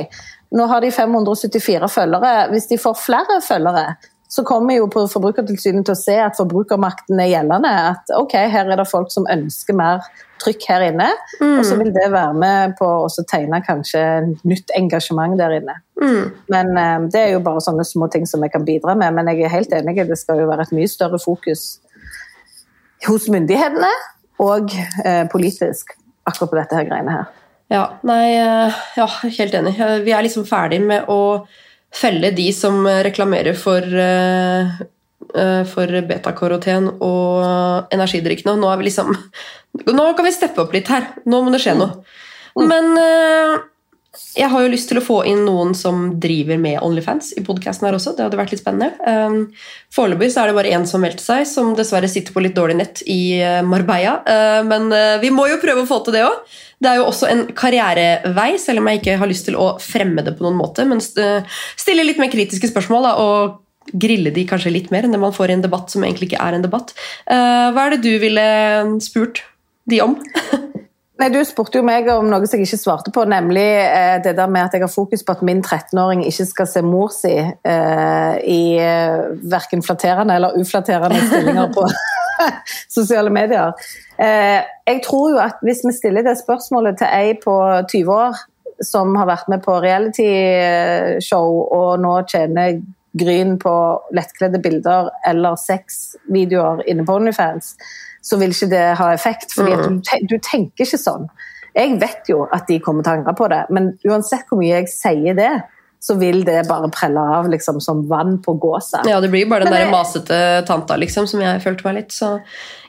[0.54, 2.34] Nå har de 574 følgere.
[2.52, 3.94] Hvis de får flere følgere,
[4.34, 7.70] så kommer jo på Forbrukertilsynet til å se at forbrukermakten er gjeldende.
[7.92, 10.02] At ok, her er det folk som ønsker mer
[10.42, 11.06] trykk her inne.
[11.38, 14.02] Og så vil det være med på å tegne kanskje
[14.42, 15.76] nytt engasjement der inne.
[16.02, 16.32] Mm.
[16.50, 19.14] Men um, det er jo bare sånne små ting som jeg kan bidra med.
[19.14, 21.78] Men jeg er helt enig, det skal jo være et mye større fokus
[23.06, 23.90] hos myndighetene
[24.42, 24.72] og
[25.04, 25.92] eh, politisk
[26.26, 27.32] akkurat på dette her greiene her.
[27.72, 29.06] Ja, nei, eh, ja,
[29.38, 29.76] helt enig.
[30.04, 31.46] Vi er liksom ferdig med å
[31.94, 34.80] felle de som reklamerer for, eh,
[35.34, 38.58] eh, for betakaroten og energidrikkene.
[38.58, 39.16] Nå er vi liksom
[39.74, 41.08] Nå kan vi steppe opp litt her.
[41.26, 42.04] Nå må det skje noe.
[42.54, 43.56] Men eh,
[44.36, 47.88] jeg har jo lyst til å få inn noen som driver med Onlyfans i podkasten
[47.88, 48.12] her også.
[48.14, 48.94] Det hadde vært litt spennende.
[49.90, 53.02] Foreløpig er det bare én som meldte seg, som dessverre sitter på litt dårlig nett
[53.10, 54.62] i Marbella.
[54.62, 54.86] Men
[55.18, 56.38] vi må jo prøve å få til det òg.
[56.84, 60.24] Det er jo også en karrierevei, selv om jeg ikke har lyst til å fremme
[60.26, 60.84] det på noen måte.
[60.88, 65.20] Men stille litt mer kritiske spørsmål da, og grille de kanskje litt mer enn det
[65.20, 66.92] man får i en debatt som egentlig ikke er en debatt.
[67.24, 68.44] Eh, hva er det du ville
[69.04, 69.42] spurt
[69.88, 70.18] de om?
[71.20, 74.34] Nei, Du spurte jo meg om noe som jeg ikke svarte på, nemlig eh, det
[74.34, 77.36] der med at jeg har fokus på at min 13-åring ikke skal se mor si
[77.38, 79.20] eh, i eh,
[79.54, 81.86] verken flatterende eller uflatterende stillinger på
[82.96, 83.72] sosiale medier.
[84.18, 87.54] Eh, jeg tror jo at hvis vi stiller det spørsmålet til ei på
[87.92, 88.42] 20 år
[88.82, 92.80] som har vært med på realityshow og nå tjener
[93.14, 93.74] gryn på
[94.16, 97.76] lettkledde bilder eller sexvideoer inne på Onlyfans,
[98.24, 99.54] så vil ikke det ha effekt.
[99.54, 101.28] fordi du, du tenker ikke sånn.
[101.74, 104.80] Jeg vet jo at de kommer til å angre på det, men uansett hvor mye
[104.80, 105.52] jeg sier det,
[106.04, 109.00] så vil det bare prelle av liksom, som vann på gåsa.
[109.08, 110.38] Ja, Det blir bare den der masete
[110.68, 112.12] tanta liksom, som jeg følte meg litt.
[112.12, 112.34] Så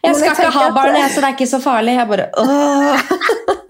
[0.03, 1.95] jeg skal jeg ikke ha barn, jeg, så det er ikke så farlig.
[1.95, 3.05] Jeg bare åh.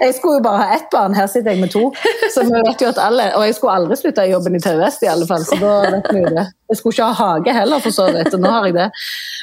[0.00, 1.88] Jeg skulle jo bare ha ett barn, her sitter jeg med to.
[2.32, 4.78] Så vi vet jo at alle, Og jeg skulle aldri slutte i jobben i TV
[4.78, 6.44] Vest, i alle fall, så da vet vi jo det.
[6.70, 8.86] Jeg skulle ikke ha hage heller, for så vidt, og nå har jeg det.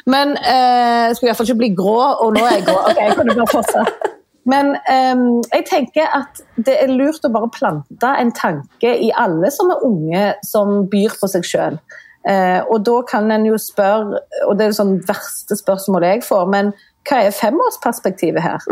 [0.09, 2.77] Men eh, jeg skulle iallfall ikke bli grå, og nå er jeg grå.
[2.91, 4.07] Ok, jeg kunne bare fortsatt.
[4.47, 9.51] Men um, jeg tenker at det er lurt å bare plante en tanke i alle
[9.53, 11.79] som er unge, som byr på seg sjøl.
[12.27, 16.25] Uh, og da kan en jo spørre, og det er det sånn verste spørsmålet jeg
[16.27, 16.71] får, men
[17.07, 18.65] hva er femårsperspektivet her?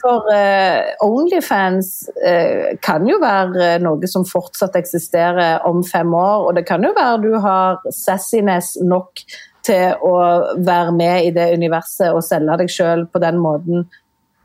[0.00, 1.90] For uh, Onlyfans
[2.22, 6.94] uh, kan jo være noe som fortsatt eksisterer om fem år, og det kan jo
[6.96, 9.24] være du har sassiness nok
[9.66, 10.14] til å
[10.62, 13.84] være med i det universet og selge deg sjøl på den måten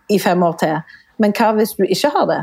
[0.09, 0.77] i fem år til.
[1.21, 2.41] Men hva hvis du ikke har det?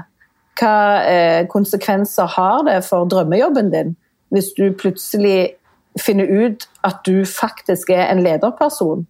[0.61, 0.77] Hva
[1.11, 3.95] eh, konsekvenser har det for drømmejobben din
[4.35, 5.55] hvis du plutselig
[6.01, 9.05] finner ut at du faktisk er en lederperson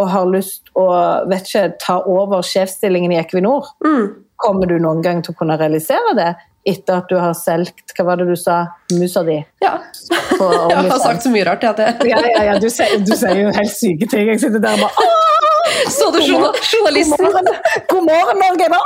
[0.00, 0.86] og har lyst å
[1.28, 3.74] vet ikke, ta over sjefsstillingen i Equinor?
[3.84, 4.22] Mm.
[4.40, 6.30] Kommer du noen gang til å kunne realisere det
[6.68, 8.62] etter at du har solgt hva var det du sa,
[8.96, 9.38] musa di?
[9.64, 9.78] Ja.
[10.40, 11.64] Jeg har sagt så mye rart.
[11.64, 11.96] Jeg...
[12.08, 14.30] Ja, ja, ja, du sier, du sier jo helt syke ting.
[14.30, 15.26] Jeg sitter der og bare «Åh,
[15.88, 17.46] Så du God journalisten, morgen,
[17.88, 18.68] God morgen Norge!
[18.68, 18.82] Bare,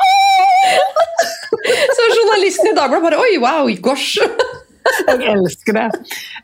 [1.97, 4.19] så journalisten i Dagbladet bare Oi, wow, gosh!
[5.09, 5.85] Jeg elsker det.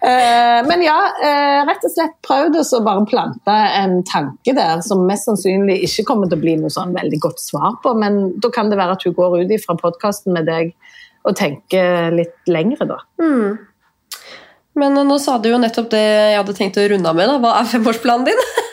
[0.00, 5.04] Eh, men ja, eh, rett og slett prøvd å bare plante en tanke der som
[5.08, 8.48] mest sannsynlig ikke kommer til å bli noe sånn veldig godt svar på, men da
[8.54, 10.72] kan det være at hun går ut fra podkasten med deg
[11.28, 12.96] og tenker litt lengre, da.
[13.20, 13.60] Mm.
[14.80, 17.28] Men eh, nå sa du jo nettopp det jeg hadde tenkt å runde av med.
[17.28, 17.38] da.
[17.44, 18.44] Hva er femårsplanen din?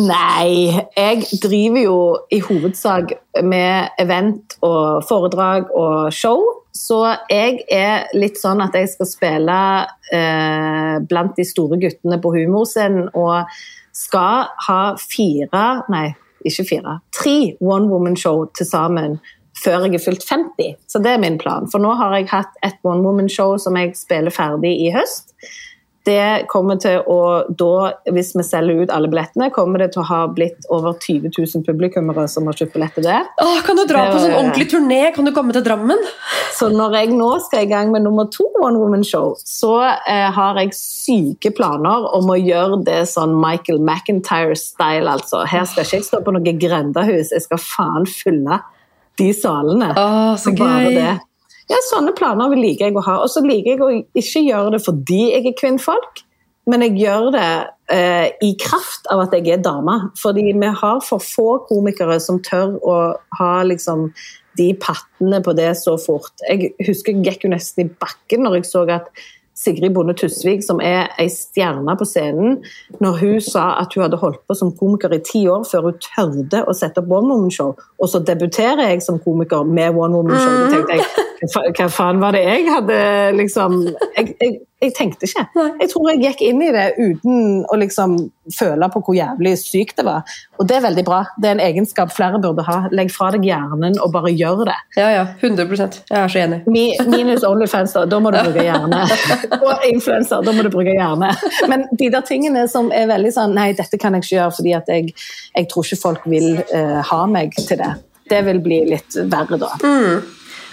[0.00, 1.96] Nei, jeg driver jo
[2.32, 3.12] i hovedsak
[3.44, 6.40] med event og foredrag og show.
[6.72, 9.58] Så jeg er litt sånn at jeg skal spille
[10.16, 13.52] eh, blant de store guttene på humorscenen og
[13.92, 16.06] skal ha fire, nei,
[16.48, 19.18] ikke fire, tre one woman show til sammen
[19.62, 20.78] før jeg er fylt 50.
[20.88, 21.68] Så det er min plan.
[21.70, 25.36] For nå har jeg hatt et one woman show som jeg spiller ferdig i høst.
[26.06, 30.08] Det kommer til å da, hvis vi selger ut alle billettene, kommer det til å
[30.08, 33.28] ha blitt over 20 000 publikummere som har kjøpt billetter der.
[33.42, 35.00] Åh, kan du dra på sånn ordentlig turné?
[35.14, 36.02] Kan du komme til Drammen?
[36.56, 40.28] Så når jeg nå skal i gang med nummer to One Woman Show, så eh,
[40.34, 45.46] har jeg syke planer om å gjøre det sånn Michael McIntyre-style, altså.
[45.48, 48.58] Her skal ikke jeg stå på noe grendehus, jeg skal faen fylle
[49.20, 49.92] de salene.
[49.94, 50.96] Åh, så Bare gøy.
[50.98, 51.12] det.
[51.72, 53.16] Ja, sånne planer liker jeg å ha.
[53.24, 56.22] Og så liker jeg å ikke gjøre det fordi jeg er kvinnfolk,
[56.70, 57.48] men jeg gjør det
[57.94, 59.96] eh, i kraft av at jeg er dame.
[60.20, 62.96] Fordi vi har for få komikere som tør å
[63.38, 64.10] ha liksom
[64.60, 66.34] de pattene på det så fort.
[66.44, 69.08] Jeg husker jeg gikk jo nesten i bakken når jeg så at
[69.62, 72.58] Sigrid Bonde Tusvik, som er ei stjerne på scenen,
[73.02, 76.00] når hun sa at hun hadde holdt på som komiker i ti år før hun
[76.02, 80.18] tørde å sette opp One Woman Show, og så debuterer jeg som komiker med One
[80.18, 80.58] Woman Show.
[80.58, 81.06] Da tenkte jeg
[81.52, 82.98] hva hva faen var det jeg hadde
[83.38, 83.80] liksom?
[84.16, 85.44] Jeg, jeg, jeg tenkte ikke.
[85.80, 88.16] Jeg tror jeg gikk inn i det uten å liksom
[88.52, 90.26] føle på hvor jævlig sykt det var.
[90.58, 91.20] Og det er veldig bra.
[91.38, 92.78] Det er en egenskap flere burde ha.
[92.94, 94.76] Legg fra deg hjernen og bare gjør det.
[94.98, 95.24] Ja, ja.
[95.38, 95.68] 100
[96.10, 96.60] Jeg er så enig.
[96.66, 98.04] Minus Onlyfans, da.
[98.10, 99.04] Da må du bruke hjerne.
[99.60, 101.30] Og influenser, da må du bruke hjerne.
[101.70, 104.72] Men de der tingene som er veldig sånn Nei, dette kan jeg ikke gjøre fordi
[104.74, 105.10] at jeg,
[105.52, 107.90] jeg tror ikke folk vil uh, ha meg til det.
[108.32, 109.74] Det vil bli litt verre da.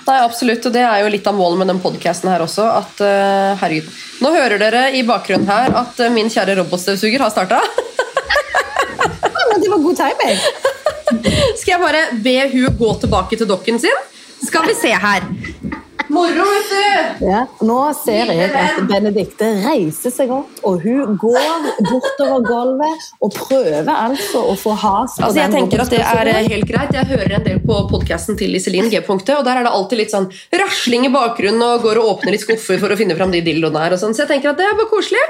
[0.09, 2.65] Nei, absolutt, og Det er jo litt av målet med den podcasten her også.
[2.79, 3.89] at uh, herregud,
[4.23, 7.61] Nå hører dere i bakgrunnen her at uh, min kjære robotstøvsuger har starta.
[8.99, 10.39] Ja, men det var god timing.
[11.57, 14.01] Skal jeg bare be hun gå tilbake til dokken sin?
[14.43, 15.25] Skal vi se her.
[16.09, 17.25] Moro, vet du!
[17.29, 23.35] Ja, nå ser jeg at Benedikte reiser seg opp, og hun går bortover gulvet og
[23.35, 26.67] prøver altså å få has på Altså, jeg den tenker at det er eh, helt
[26.69, 26.95] greit.
[26.97, 30.15] Jeg hører en del på podcasten til Iselin G-punktet, og der er det alltid litt
[30.15, 30.25] sånn
[30.63, 33.85] rasling i bakgrunnen og går og åpner litt skuffer for å finne fram de dildoene
[33.85, 34.17] her og sånn.
[34.17, 35.21] Så jeg tenker at det er bare koselig.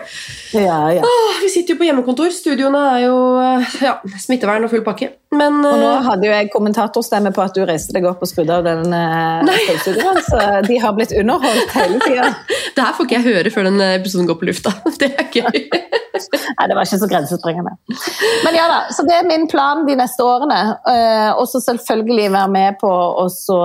[0.56, 1.04] Ja, ja.
[1.04, 2.32] Åh, vi sitter jo på hjemmekontor.
[2.36, 5.12] Studioene er jo eh, ja, smittevern og full pakke.
[5.30, 8.30] Men Og nå eh, hadde jo jeg kommentatorstemme på at du reiste deg opp og
[8.32, 12.32] skrudde av den eh, støvsugeren, så de har blitt underholdt hele tida.
[12.76, 14.74] det her får ikke jeg høre før den episoden går på lufta.
[15.00, 15.60] Det er gøy.
[16.58, 17.76] Nei, det var ikke så grensesprengende.
[18.44, 20.58] Men ja da, så det er min plan de neste årene.
[20.90, 23.60] Eh, Og så selvfølgelig være med på å så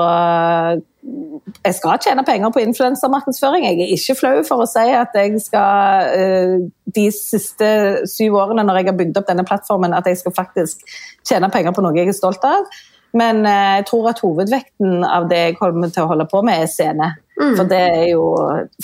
[1.04, 3.66] Jeg skal tjene penger på influensermarkedsføring.
[3.66, 6.54] Jeg er ikke flau for å si at jeg skal eh,
[6.96, 7.68] de siste
[8.08, 10.84] syv årene når jeg har bygd opp denne plattformen, at jeg skal faktisk
[11.26, 12.68] tjene penger på noe jeg er stolt av.
[13.14, 16.64] Men eh, jeg tror at hovedvekten av det jeg kommer til å holde på med,
[16.64, 17.12] er scene.
[17.34, 18.26] For det er jo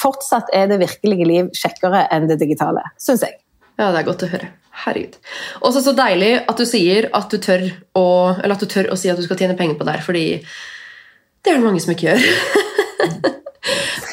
[0.01, 3.39] Fortsatt er det virkelige liv kjekkere enn det digitale, syns jeg.
[3.79, 4.51] Ja, det er godt å høre.
[4.85, 5.17] Herregud.
[5.65, 7.65] Og så så deilig at du sier at du tør
[7.99, 8.05] å,
[8.37, 10.25] eller at du tør å si at du skal tjene penger på det her, fordi
[11.45, 12.19] det er det mange som ikke gjør.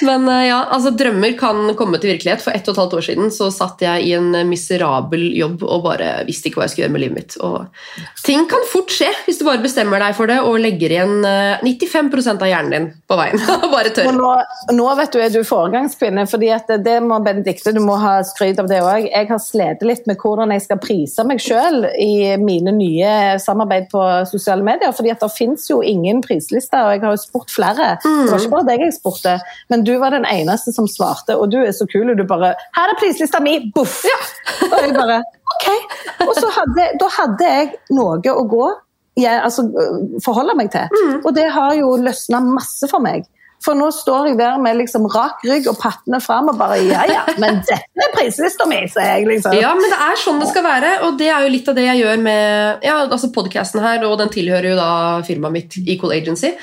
[0.02, 2.44] Men eh, ja, altså drømmer kan komme til virkelighet.
[2.44, 5.86] For ett og et halvt år siden så satt jeg i en miserabel jobb og
[5.88, 7.38] bare visste ikke hva jeg skulle gjøre med livet mitt.
[7.46, 11.28] Og ting kan fort skje hvis du bare bestemmer deg for det og legger igjen
[11.28, 13.42] eh, 95 av hjernen din på veien.
[13.76, 14.12] bare tør.
[14.18, 14.34] Nå,
[14.76, 18.20] nå vet du, er du foregangskvinne, fordi at det, det må Benedikte, du må ha
[18.28, 19.08] skryt av det òg.
[19.08, 23.90] Jeg har slitt litt med hvordan jeg skal prise meg sjøl i mine nye samarbeid
[23.92, 24.94] på sosiale medier.
[24.96, 27.96] fordi at det fins jo ingen prislister, og jeg har jo spurt flere.
[28.04, 29.37] Det var ikke bare deg jeg spurte.
[29.72, 32.56] Men du var den eneste som svarte, og du er så kul, og du bare
[32.76, 34.04] 'Her er prislista mi!' Boff!
[34.72, 35.22] Og jeg bare
[35.54, 35.68] OK.
[36.28, 38.68] Og så hadde, da hadde jeg noe å gå
[39.18, 39.64] jeg, altså,
[40.22, 40.86] forholde meg til.
[40.94, 41.26] Mm.
[41.26, 43.26] Og det har jo løsna masse for meg.
[43.66, 47.08] For nå står jeg der med liksom rak rygg og pattene fram og bare Ja
[47.10, 49.56] ja, men dette er prislista mi, sier jeg liksom.
[49.58, 51.88] Ja, men det er sånn det skal være, og det er jo litt av det
[51.88, 54.92] jeg gjør med ja, altså podcasten her, og den tilhører jo da
[55.26, 56.54] firmaet mitt Equal Agency.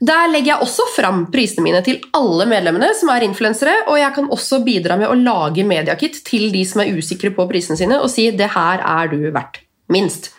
[0.00, 4.14] Der legger jeg også fram prisene mine til alle medlemmene som er influensere, og jeg
[4.16, 8.00] kan også bidra med å lage mediakit til de som er usikre på prisene sine,
[8.00, 9.60] og si 'det her er du verdt'.
[9.88, 10.30] Minst.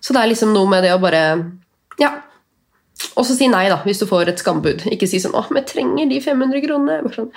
[0.00, 1.52] Så det er liksom noe med det å bare
[2.00, 2.22] Ja.
[3.16, 4.82] Og så si nei, da, hvis du får et skambud.
[4.90, 7.14] Ikke si sånn 'Å, men jeg trenger de 500 kronene'.
[7.14, 7.30] Sånn,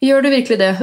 [0.00, 0.76] Gjør du virkelig det?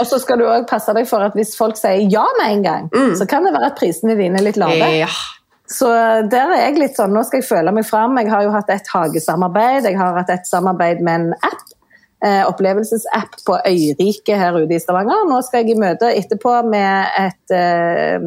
[0.00, 2.62] Og så skal du òg passe deg for at hvis folk sier ja med en
[2.62, 4.76] gang, så kan det være at prisene dine er litt lave.
[5.00, 5.08] ja.
[5.70, 5.88] Så
[6.30, 8.18] der er jeg litt sånn, nå skal jeg føle meg fram.
[8.18, 11.68] Jeg har jo hatt et hagesamarbeid, jeg har hatt et samarbeid med en app.
[12.20, 15.22] Eh, opplevelsesapp på Øyrike her ute i Stavanger.
[15.30, 18.26] Nå skal jeg i møte etterpå med et eh,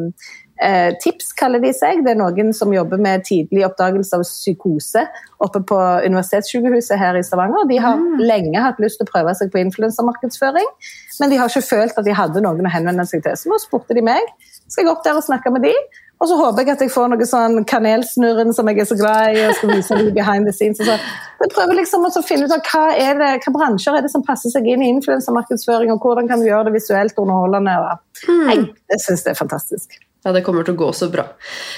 [0.66, 2.00] eh, tips, kaller de seg.
[2.02, 5.04] Det er noen som jobber med tidlig oppdagelse av psykose
[5.44, 5.78] oppe på
[6.08, 7.68] Universitetssykehuset her i Stavanger.
[7.70, 10.72] De har lenge hatt lyst til å prøve seg på influensermarkedsføring,
[11.20, 13.38] men de har ikke følt at de hadde noen å henvende seg til.
[13.38, 14.26] Så nå spurte de meg.
[14.66, 15.76] Skal jeg opp der og snakke med de?
[16.22, 19.34] Og så håper jeg at jeg får noe sånn kanelsnurren som jeg er så glad
[19.34, 20.80] i, og skal vise det behind the scenes.
[20.80, 24.24] Jeg prøver liksom å finne ut av hva, er det, hva bransjer er det som
[24.24, 27.76] passer seg inn i influensermarkedsføring, og hvordan kan du gjøre det visuelt underholdende.
[27.82, 29.98] Og, jeg, jeg syns det er fantastisk.
[30.24, 31.26] Ja, Det kommer til å gå så bra.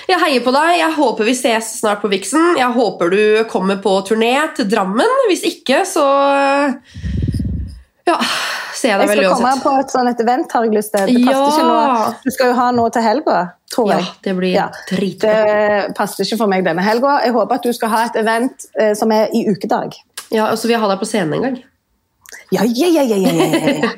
[0.07, 0.77] Jeg heier på deg.
[0.79, 2.53] Jeg håper vi ses snart på Vixen.
[2.61, 5.17] Jeg håper du kommer på turné til Drammen.
[5.27, 6.05] Hvis ikke, så
[8.07, 8.21] ja,
[8.77, 11.07] ser jeg deg Jeg skal komme på et sånn et event, har jeg lyst til.
[11.07, 11.37] Det Ja.
[11.51, 12.15] ikke noe.
[12.25, 13.39] Du skal jo ha noe til helga,
[13.73, 14.03] tror jeg.
[14.05, 14.67] Ja, det blir Ja.
[14.91, 15.37] dritbra.
[15.87, 17.21] Det passer ikke for meg denne helga.
[17.25, 19.95] Jeg håper at du skal ha et event eh, som er i ukedag.
[20.31, 21.59] Ja, og så vil jeg ha deg på scenen en gang.
[22.53, 23.91] Ja, ja, ja, ja, ja, ja.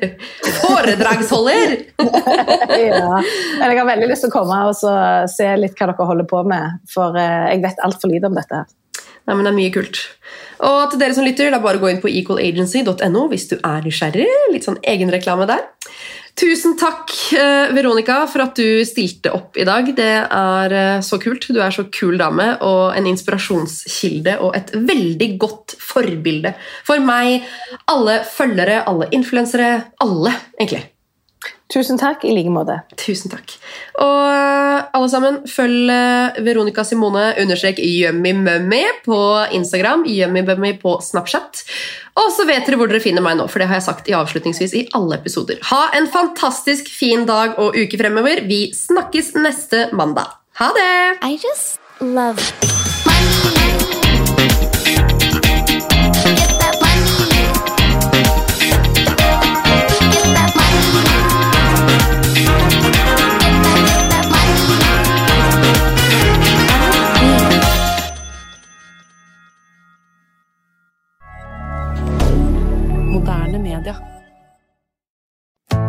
[0.61, 1.75] Foredragsholder!
[1.99, 3.21] ja.
[3.59, 4.93] Men jeg har veldig lyst til å komme og så
[5.29, 8.61] se litt hva dere holder på med, for eh, jeg vet altfor lite om dette.
[8.63, 8.65] her.
[9.29, 9.99] Nei, men Det er mye kult.
[10.65, 14.25] Og til dere som lytter, er bare gå inn på equalagency.no hvis du er nysgjerrig.
[14.49, 15.67] Litt sånn egenreklame der.
[16.39, 19.91] Tusen takk, eh, Veronica, for at du stilte opp i dag.
[19.95, 21.45] Det er eh, så kult.
[21.45, 26.55] Du er så kul dame og en inspirasjonskilde og et veldig godt forbilde
[26.87, 27.45] for meg,
[27.91, 30.87] alle følgere, alle influensere, alle, egentlig.
[31.69, 32.79] Tusen takk, i like måte.
[32.97, 33.53] Tusen takk.
[34.01, 39.19] Og alle sammen, følg eh, Veronica Simone understrek yummymummy på
[39.55, 41.61] Instagram, yummymummy på Snapchat.
[42.19, 44.17] Og så vet dere hvor dere finner meg nå, for det har jeg sagt i
[44.17, 45.61] avslutningsvis i alle episoder.
[45.69, 48.43] Ha en fantastisk fin dag og uke fremover.
[48.49, 50.33] Vi snakkes neste mandag.
[50.59, 50.91] Ha det!
[51.21, 52.41] I just love
[53.05, 53.88] money.